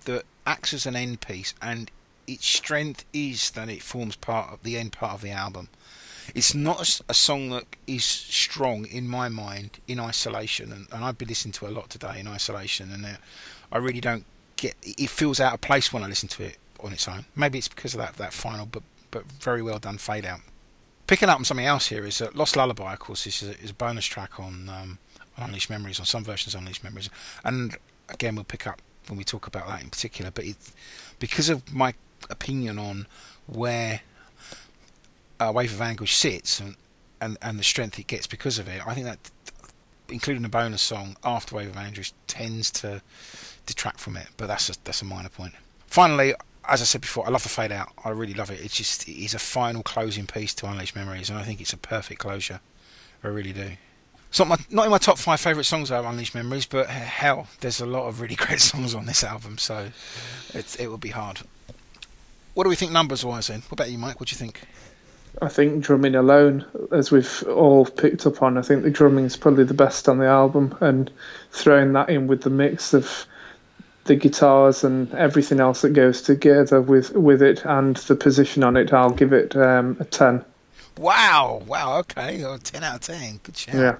that 0.05 0.25
acts 0.45 0.73
as 0.73 0.85
an 0.85 0.95
end 0.95 1.21
piece, 1.21 1.55
and 1.61 1.89
its 2.27 2.45
strength 2.45 3.05
is 3.13 3.51
that 3.51 3.69
it 3.69 3.81
forms 3.81 4.15
part 4.15 4.53
of 4.53 4.63
the 4.63 4.77
end 4.77 4.93
part 4.93 5.13
of 5.13 5.21
the 5.21 5.31
album. 5.31 5.69
It's 6.33 6.55
not 6.55 7.01
a 7.09 7.13
song 7.13 7.49
that 7.49 7.65
is 7.85 8.05
strong 8.05 8.85
in 8.85 9.07
my 9.07 9.27
mind 9.27 9.79
in 9.87 9.99
isolation, 9.99 10.71
and, 10.71 10.87
and 10.91 11.03
I've 11.03 11.17
been 11.17 11.27
listening 11.27 11.51
to 11.53 11.67
a 11.67 11.69
lot 11.69 11.89
today 11.89 12.19
in 12.19 12.27
isolation, 12.27 12.91
and 12.91 13.17
I 13.71 13.77
really 13.77 13.99
don't 13.99 14.25
get. 14.55 14.75
It 14.83 15.09
feels 15.09 15.39
out 15.39 15.53
of 15.53 15.61
place 15.61 15.91
when 15.91 16.01
I 16.01 16.07
listen 16.07 16.29
to 16.29 16.43
it 16.43 16.57
on 16.79 16.93
its 16.93 17.07
own. 17.07 17.25
Maybe 17.35 17.57
it's 17.57 17.67
because 17.67 17.93
of 17.93 17.99
that 17.99 18.15
that 18.15 18.33
final, 18.33 18.65
but 18.65 18.83
but 19.11 19.25
very 19.31 19.61
well 19.61 19.79
done 19.79 19.97
fade 19.97 20.25
out. 20.25 20.39
Picking 21.07 21.27
up 21.27 21.37
on 21.37 21.45
something 21.45 21.65
else 21.65 21.87
here 21.87 22.05
is 22.05 22.17
that 22.19 22.35
Lost 22.35 22.55
Lullaby, 22.55 22.93
of 22.93 22.99
course, 22.99 23.27
is 23.27 23.43
a, 23.43 23.59
is 23.61 23.71
a 23.71 23.73
bonus 23.73 24.05
track 24.05 24.39
on 24.39 24.69
um, 24.69 24.97
on 25.37 25.45
Unleashed 25.45 25.69
Memories, 25.69 25.99
on 25.99 26.05
some 26.05 26.23
versions 26.23 26.55
of 26.55 26.61
Unleashed 26.61 26.83
Memories, 26.83 27.09
and 27.43 27.77
again 28.09 28.35
we'll 28.35 28.45
pick 28.45 28.65
up 28.65 28.81
when 29.09 29.17
we 29.17 29.25
talk 29.25 29.47
about 29.47 29.67
that 29.67 29.81
in 29.83 29.89
particular. 29.89 30.31
But 30.31 30.45
it, 30.45 30.55
because 31.19 31.49
of 31.49 31.73
my 31.73 31.93
opinion 32.29 32.79
on 32.79 33.07
where 33.47 34.01
uh, 35.39 35.51
Wave 35.53 35.73
of 35.73 35.81
Anguish 35.81 36.15
sits 36.15 36.59
and, 36.59 36.75
and 37.19 37.37
and 37.41 37.59
the 37.59 37.63
strength 37.63 37.99
it 37.99 38.07
gets 38.07 38.27
because 38.27 38.59
of 38.59 38.67
it, 38.67 38.85
I 38.85 38.93
think 38.93 39.05
that 39.05 39.31
including 40.09 40.45
a 40.45 40.49
bonus 40.49 40.81
song 40.81 41.15
after 41.23 41.55
Wave 41.55 41.69
of 41.69 41.77
Anguish 41.77 42.13
tends 42.27 42.69
to 42.71 43.01
detract 43.65 43.99
from 43.99 44.17
it. 44.17 44.27
But 44.37 44.47
that's 44.47 44.69
a, 44.69 44.73
that's 44.83 45.01
a 45.01 45.05
minor 45.05 45.29
point. 45.29 45.53
Finally. 45.87 46.35
As 46.65 46.81
I 46.81 46.85
said 46.85 47.01
before, 47.01 47.27
I 47.27 47.29
love 47.29 47.43
the 47.43 47.49
fade 47.49 47.73
out. 47.73 47.91
I 48.05 48.11
really 48.11 48.33
love 48.33 48.49
it. 48.49 48.61
It's 48.63 48.77
just 48.77 49.05
it 49.05 49.21
is 49.21 49.33
a 49.33 49.39
final 49.39 49.83
closing 49.83 50.25
piece 50.25 50.53
to 50.53 50.65
Unleashed 50.65 50.95
Memories, 50.95 51.29
and 51.29 51.37
I 51.37 51.43
think 51.43 51.59
it's 51.59 51.73
a 51.73 51.77
perfect 51.77 52.21
closure. 52.21 52.61
I 53.21 53.27
really 53.27 53.51
do. 53.51 53.71
It's 54.29 54.39
not 54.39 54.47
my 54.47 54.57
not 54.71 54.85
in 54.85 54.91
my 54.91 54.97
top 54.97 55.17
five 55.17 55.39
favourite 55.39 55.65
songs 55.65 55.91
of 55.91 56.05
Unleashed 56.05 56.33
Memories, 56.33 56.65
but 56.65 56.87
hell, 56.87 57.49
there's 57.59 57.79
a 57.81 57.85
lot 57.85 58.07
of 58.07 58.19
really 58.19 58.35
great 58.47 58.61
songs 58.61 58.95
on 58.95 59.05
this 59.05 59.23
album, 59.23 59.57
so 59.57 59.89
it 60.53 60.89
would 60.89 61.01
be 61.01 61.09
hard. 61.09 61.41
What 62.53 62.63
do 62.63 62.69
we 62.69 62.75
think 62.75 62.91
numbers 62.91 63.25
wise 63.25 63.47
then? 63.47 63.61
What 63.61 63.73
about 63.73 63.91
you, 63.91 63.97
Mike? 63.97 64.19
What 64.19 64.29
do 64.29 64.33
you 64.33 64.37
think? 64.37 64.61
I 65.41 65.47
think 65.47 65.83
drumming 65.83 66.13
alone, 66.13 66.65
as 66.91 67.11
we've 67.11 67.43
all 67.47 67.85
picked 67.85 68.27
up 68.27 68.43
on, 68.43 68.57
I 68.57 68.61
think 68.61 68.83
the 68.83 68.91
drumming 68.91 69.25
is 69.25 69.35
probably 69.35 69.63
the 69.63 69.73
best 69.73 70.07
on 70.07 70.19
the 70.19 70.27
album, 70.27 70.77
and 70.79 71.11
throwing 71.51 71.93
that 71.93 72.09
in 72.09 72.27
with 72.27 72.43
the 72.43 72.51
mix 72.51 72.93
of 72.93 73.25
the 74.05 74.15
guitars 74.15 74.83
and 74.83 75.11
everything 75.13 75.59
else 75.59 75.81
that 75.81 75.93
goes 75.93 76.21
together 76.21 76.81
with 76.81 77.11
with 77.11 77.41
it 77.41 77.63
and 77.65 77.95
the 77.95 78.15
position 78.15 78.63
on 78.63 78.77
it, 78.77 78.93
I'll 78.93 79.09
give 79.09 79.33
it 79.33 79.55
um, 79.55 79.97
a 79.99 80.05
ten. 80.05 80.45
Wow, 80.97 81.63
wow, 81.65 81.97
okay, 81.99 82.43
oh, 82.43 82.57
ten 82.57 82.83
out 82.83 82.95
of 82.95 83.01
ten. 83.01 83.39
Good 83.41 83.57
shout. 83.57 83.75
Yeah. 83.75 83.95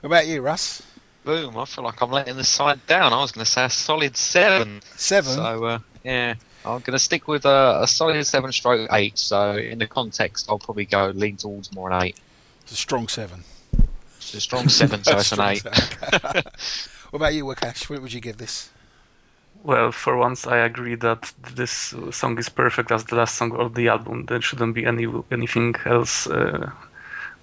What 0.00 0.06
about 0.06 0.26
you, 0.26 0.40
Russ? 0.40 0.82
Boom! 1.24 1.58
I 1.58 1.66
feel 1.66 1.84
like 1.84 2.00
I'm 2.00 2.10
letting 2.10 2.36
the 2.36 2.44
side 2.44 2.86
down. 2.86 3.12
I 3.12 3.20
was 3.20 3.32
going 3.32 3.44
to 3.44 3.50
say 3.50 3.66
a 3.66 3.70
solid 3.70 4.16
seven. 4.16 4.80
Seven. 4.96 5.34
So 5.34 5.64
uh, 5.64 5.78
yeah, 6.02 6.36
I'm 6.64 6.80
going 6.80 6.92
to 6.92 6.98
stick 6.98 7.26
with 7.26 7.46
a, 7.46 7.80
a 7.82 7.86
solid 7.86 8.22
seven 8.24 8.52
stroke 8.52 8.88
eight. 8.92 9.18
So 9.18 9.56
in 9.56 9.78
the 9.78 9.86
context, 9.86 10.46
I'll 10.48 10.58
probably 10.58 10.84
go 10.84 11.08
lean 11.14 11.36
towards 11.36 11.72
more 11.74 11.90
an 11.90 12.02
eight. 12.02 12.16
It's 12.62 12.72
a 12.72 12.76
strong 12.76 13.08
seven. 13.08 13.44
It's 14.16 14.34
a 14.34 14.40
strong 14.40 14.68
seven, 14.68 15.02
so 15.04 15.18
it's 15.18 15.32
an 15.32 15.40
eight. 15.40 15.64
what 15.64 17.14
about 17.14 17.34
you, 17.34 17.44
Łukasz? 17.44 17.88
What 17.88 18.02
would 18.02 18.12
you 18.12 18.20
give 18.20 18.36
this? 18.36 18.70
Well, 19.62 19.92
for 19.92 20.16
once, 20.16 20.46
I 20.46 20.58
agree 20.58 20.94
that 20.96 21.32
this 21.54 21.94
song 22.10 22.38
is 22.38 22.48
perfect 22.48 22.90
as 22.90 23.04
the 23.04 23.16
last 23.16 23.36
song 23.36 23.52
of 23.52 23.74
the 23.74 23.88
album. 23.88 24.26
There 24.26 24.40
shouldn't 24.40 24.74
be 24.74 24.86
any 24.86 25.06
anything 25.30 25.74
else 25.84 26.26
uh, 26.26 26.70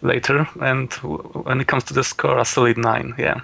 later. 0.01 0.47
And 0.59 0.91
when 0.93 1.61
it 1.61 1.67
comes 1.67 1.83
to 1.85 1.93
the 1.93 2.03
score, 2.03 2.39
a 2.39 2.45
solid 2.45 2.77
nine. 2.77 3.13
Yeah. 3.17 3.41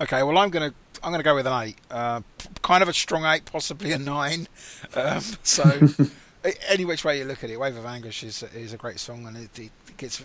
Okay, 0.00 0.22
well, 0.22 0.38
I'm 0.38 0.50
gonna 0.50 0.74
I'm 1.02 1.10
gonna 1.10 1.22
go 1.22 1.34
with 1.34 1.46
an 1.46 1.62
eight. 1.62 1.76
Uh, 1.90 2.20
kind 2.62 2.82
of 2.82 2.88
a 2.88 2.92
strong 2.92 3.24
eight, 3.24 3.44
possibly 3.44 3.92
a 3.92 3.98
nine. 3.98 4.46
Um, 4.94 5.22
so, 5.42 5.88
any 6.68 6.84
which 6.84 7.04
way 7.04 7.18
you 7.18 7.24
look 7.24 7.42
at 7.42 7.50
it, 7.50 7.58
Wave 7.58 7.76
of 7.76 7.84
Anguish 7.84 8.22
is 8.22 8.42
is 8.54 8.72
a 8.72 8.76
great 8.76 9.00
song, 9.00 9.26
and 9.26 9.36
it, 9.36 9.58
it 9.58 9.72
gets 9.96 10.24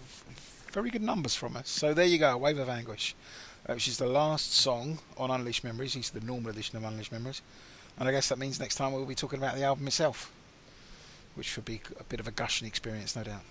very 0.71 0.89
good 0.89 1.01
numbers 1.01 1.35
from 1.35 1.57
us. 1.57 1.69
So 1.69 1.93
there 1.93 2.05
you 2.05 2.19
go, 2.19 2.37
Wave 2.37 2.59
of 2.59 2.69
Anguish, 2.69 3.15
uh, 3.67 3.73
which 3.73 3.87
is 3.87 3.97
the 3.97 4.05
last 4.05 4.53
song 4.53 4.99
on 5.17 5.31
Unleashed 5.31 5.63
Memories. 5.63 5.95
It's 5.95 6.11
the 6.11 6.21
normal 6.21 6.51
edition 6.51 6.77
of 6.77 6.83
Unleashed 6.83 7.11
Memories, 7.11 7.41
and 7.97 8.07
I 8.07 8.11
guess 8.11 8.29
that 8.29 8.37
means 8.37 8.59
next 8.59 8.75
time 8.75 8.93
we'll 8.93 9.05
be 9.05 9.15
talking 9.15 9.39
about 9.39 9.55
the 9.55 9.63
album 9.63 9.87
itself, 9.87 10.31
which 11.33 11.47
should 11.47 11.65
be 11.65 11.81
a 11.99 12.03
bit 12.03 12.19
of 12.19 12.27
a 12.27 12.31
gushing 12.31 12.67
experience, 12.67 13.15
no 13.15 13.23
doubt. 13.23 13.41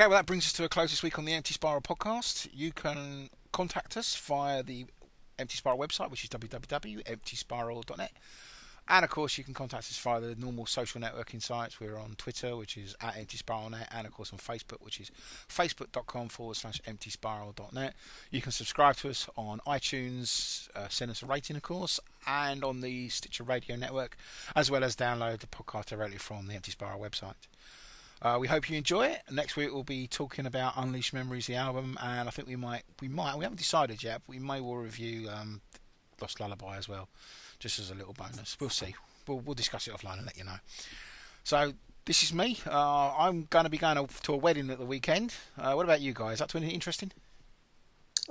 Okay, 0.00 0.08
well, 0.08 0.16
that 0.16 0.24
brings 0.24 0.46
us 0.46 0.54
to 0.54 0.64
a 0.64 0.68
close 0.70 0.88
this 0.88 1.02
week 1.02 1.18
on 1.18 1.26
the 1.26 1.34
Empty 1.34 1.52
Spiral 1.52 1.82
podcast. 1.82 2.48
You 2.54 2.72
can 2.72 3.28
contact 3.52 3.98
us 3.98 4.16
via 4.16 4.62
the 4.62 4.86
Empty 5.38 5.58
Spiral 5.58 5.78
website, 5.78 6.10
which 6.10 6.24
is 6.24 6.30
www.emptyspiral.net. 6.30 8.12
And 8.88 9.04
of 9.04 9.10
course, 9.10 9.36
you 9.36 9.44
can 9.44 9.52
contact 9.52 9.90
us 9.90 9.98
via 9.98 10.22
the 10.22 10.34
normal 10.36 10.64
social 10.64 11.02
networking 11.02 11.42
sites. 11.42 11.80
We're 11.80 11.98
on 11.98 12.14
Twitter, 12.16 12.56
which 12.56 12.78
is 12.78 12.96
at 13.02 13.18
Empty 13.18 13.36
Spiral.net, 13.36 13.88
and 13.92 14.06
of 14.06 14.14
course 14.14 14.32
on 14.32 14.38
Facebook, 14.38 14.80
which 14.80 15.00
is 15.00 15.10
facebook.com 15.50 16.30
forward 16.30 16.56
slash 16.56 16.80
empty. 16.86 17.12
You 18.30 18.40
can 18.40 18.52
subscribe 18.52 18.96
to 18.96 19.10
us 19.10 19.28
on 19.36 19.60
iTunes, 19.66 20.70
uh, 20.74 20.88
send 20.88 21.10
us 21.10 21.22
a 21.22 21.26
rating, 21.26 21.56
of 21.56 21.62
course, 21.62 22.00
and 22.26 22.64
on 22.64 22.80
the 22.80 23.10
Stitcher 23.10 23.44
Radio 23.44 23.76
Network, 23.76 24.16
as 24.56 24.70
well 24.70 24.82
as 24.82 24.96
download 24.96 25.40
the 25.40 25.46
podcast 25.46 25.88
directly 25.88 26.16
from 26.16 26.46
the 26.46 26.54
Empty 26.54 26.70
Spiral 26.70 26.98
website. 26.98 27.34
Uh, 28.22 28.36
we 28.38 28.48
hope 28.48 28.68
you 28.68 28.76
enjoy 28.76 29.06
it. 29.06 29.22
Next 29.30 29.56
week 29.56 29.72
we'll 29.72 29.82
be 29.82 30.06
talking 30.06 30.44
about 30.44 30.74
Unleashed 30.76 31.14
Memories, 31.14 31.46
the 31.46 31.54
album, 31.54 31.96
and 32.02 32.28
I 32.28 32.30
think 32.30 32.46
we 32.46 32.56
might, 32.56 32.82
we 33.00 33.08
might, 33.08 33.36
we 33.36 33.44
haven't 33.44 33.56
decided 33.58 34.02
yet. 34.02 34.22
But 34.26 34.34
we 34.34 34.38
may 34.38 34.60
well 34.60 34.76
review 34.76 35.30
um, 35.30 35.62
Lost 36.20 36.38
Lullaby 36.38 36.76
as 36.76 36.88
well, 36.88 37.08
just 37.58 37.78
as 37.78 37.90
a 37.90 37.94
little 37.94 38.12
bonus. 38.12 38.58
We'll 38.60 38.70
see. 38.70 38.94
We'll, 39.26 39.40
we'll 39.40 39.54
discuss 39.54 39.86
it 39.88 39.94
offline 39.94 40.18
and 40.18 40.26
let 40.26 40.36
you 40.36 40.44
know. 40.44 40.56
So 41.44 41.72
This 42.04 42.22
is 42.22 42.34
me. 42.34 42.58
Uh, 42.66 43.14
I'm 43.16 43.46
going 43.50 43.64
to 43.64 43.70
be 43.70 43.78
going 43.78 44.06
to 44.06 44.32
a 44.32 44.36
wedding 44.36 44.70
at 44.70 44.78
the 44.78 44.84
weekend. 44.84 45.34
Uh, 45.58 45.74
what 45.74 45.84
about 45.84 46.00
you 46.00 46.12
guys? 46.12 46.40
Anything 46.40 46.70
interesting? 46.70 47.12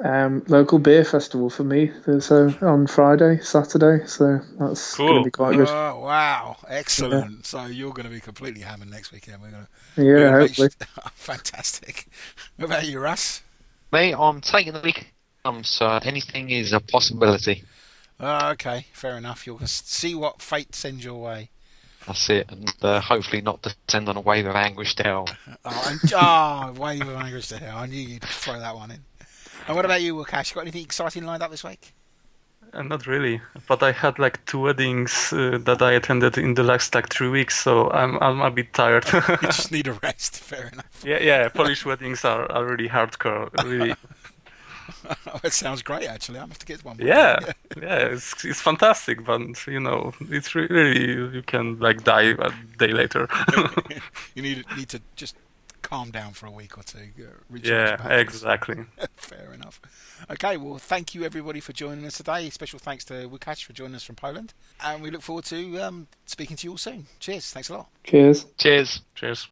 Um, 0.03 0.43
local 0.47 0.79
beer 0.79 1.03
festival 1.03 1.49
for 1.49 1.63
me. 1.63 1.91
So 2.19 2.53
on 2.61 2.87
Friday, 2.87 3.39
Saturday. 3.41 4.05
So 4.07 4.39
that's 4.57 4.95
going 4.95 5.15
to 5.15 5.23
be 5.23 5.31
quite 5.31 5.57
good. 5.57 5.67
Oh, 5.69 5.99
wow. 5.99 6.57
Excellent. 6.67 7.45
So 7.45 7.65
you're 7.65 7.91
going 7.91 8.05
to 8.05 8.11
be 8.11 8.21
completely 8.21 8.61
hammered 8.61 8.89
next 8.89 9.11
weekend. 9.11 9.41
We're 9.41 9.51
going 9.51 9.67
to, 9.95 10.03
Yeah, 10.03 10.31
hopefully. 10.31 10.69
Fantastic. 11.13 12.07
What 12.55 12.67
about 12.67 12.87
you, 12.87 12.99
Russ? 12.99 13.41
Me, 13.91 14.13
I'm 14.13 14.39
taking 14.39 14.73
the 14.73 14.81
week. 14.81 15.13
Um, 15.43 15.63
so 15.63 15.99
anything 16.03 16.49
is 16.49 16.71
a 16.73 16.79
possibility. 16.79 17.63
Uh, 18.19 18.49
okay, 18.53 18.85
fair 18.93 19.17
enough. 19.17 19.47
You'll 19.47 19.59
see 19.65 20.13
what 20.15 20.41
fate 20.41 20.75
sends 20.75 21.03
your 21.03 21.21
way. 21.21 21.49
That's 22.05 22.29
it, 22.29 22.49
and 22.49 22.73
uh, 22.81 22.99
hopefully 23.01 23.41
not 23.41 23.61
descend 23.61 24.09
on 24.09 24.17
a 24.17 24.21
wave 24.21 24.45
of 24.45 24.55
anguish 24.55 24.95
down. 24.95 25.27
Oh, 25.65 25.87
and, 25.87 26.13
oh 26.15 26.81
wave 26.81 27.01
of 27.01 27.15
anguish 27.15 27.47
to 27.49 27.57
hell. 27.57 27.77
I 27.77 27.85
knew 27.85 27.99
you'd 27.99 28.23
throw 28.23 28.59
that 28.59 28.75
one 28.75 28.91
in. 28.91 28.99
And 29.69 29.75
what 29.75 29.85
about 29.85 30.01
you, 30.01 30.15
Łukasz? 30.15 30.55
Got 30.55 30.61
anything 30.61 30.81
exciting 30.83 31.25
lined 31.25 31.43
up 31.43 31.51
this 31.51 31.63
week? 31.63 31.93
Uh, 32.73 32.81
not 32.81 33.05
really, 33.05 33.39
but 33.67 33.83
I 33.83 33.91
had 33.91 34.17
like 34.17 34.43
two 34.47 34.61
weddings 34.61 35.31
uh, 35.31 35.59
that 35.61 35.83
I 35.83 35.91
attended 35.91 36.39
in 36.39 36.55
the 36.55 36.63
last 36.63 36.95
like 36.95 37.09
three 37.09 37.29
weeks, 37.29 37.59
so 37.63 37.91
I'm 37.91 38.17
I'm 38.17 38.41
a 38.41 38.49
bit 38.49 38.73
tired. 38.73 39.05
You 39.13 39.37
just 39.43 39.71
need 39.71 39.85
a 39.87 39.93
rest. 39.93 40.39
Fair 40.39 40.71
enough. 40.73 41.03
yeah, 41.05 41.19
yeah. 41.21 41.49
Polish 41.49 41.85
weddings 41.85 42.25
are, 42.25 42.51
are 42.51 42.65
really 42.65 42.89
hardcore. 42.89 43.49
Really, 43.63 43.93
Oh, 45.27 45.39
it 45.43 45.53
sounds 45.53 45.83
great, 45.83 46.07
actually. 46.07 46.39
I'm 46.39 46.49
have 46.49 46.57
to 46.57 46.65
get 46.65 46.83
one. 46.83 46.97
yeah, 46.99 47.37
yeah. 47.79 48.07
It's 48.07 48.43
it's 48.43 48.61
fantastic, 48.61 49.23
but 49.23 49.41
you 49.67 49.79
know, 49.79 50.13
it's 50.31 50.55
really 50.55 51.11
you 51.35 51.43
can 51.45 51.77
like 51.79 52.03
die 52.03 52.33
a 52.39 52.51
day 52.79 52.91
later. 52.91 53.27
you 54.33 54.41
need 54.41 54.65
need 54.75 54.89
to 54.89 54.99
just 55.15 55.35
calm 55.81 56.11
down 56.11 56.33
for 56.33 56.45
a 56.45 56.51
week 56.51 56.77
or 56.77 56.83
two. 56.83 57.09
Uh, 57.19 57.57
yeah, 57.61 58.09
exactly. 58.09 58.85
Fair 59.15 59.53
enough. 59.53 59.81
Okay, 60.29 60.57
well, 60.57 60.77
thank 60.77 61.15
you 61.15 61.23
everybody 61.23 61.59
for 61.59 61.73
joining 61.73 62.05
us 62.05 62.17
today. 62.17 62.49
Special 62.49 62.79
thanks 62.79 63.05
to 63.05 63.29
Łukasz 63.29 63.63
for 63.63 63.73
joining 63.73 63.95
us 63.95 64.03
from 64.03 64.15
Poland, 64.15 64.53
and 64.83 65.01
we 65.01 65.11
look 65.11 65.21
forward 65.21 65.45
to 65.45 65.79
um, 65.79 66.07
speaking 66.25 66.57
to 66.57 66.67
you 66.67 66.71
all 66.71 66.77
soon. 66.77 67.07
Cheers. 67.19 67.51
Thanks 67.51 67.69
a 67.69 67.73
lot. 67.73 67.89
Cheers. 68.03 68.45
Cheers. 68.57 69.01
Cheers. 69.15 69.49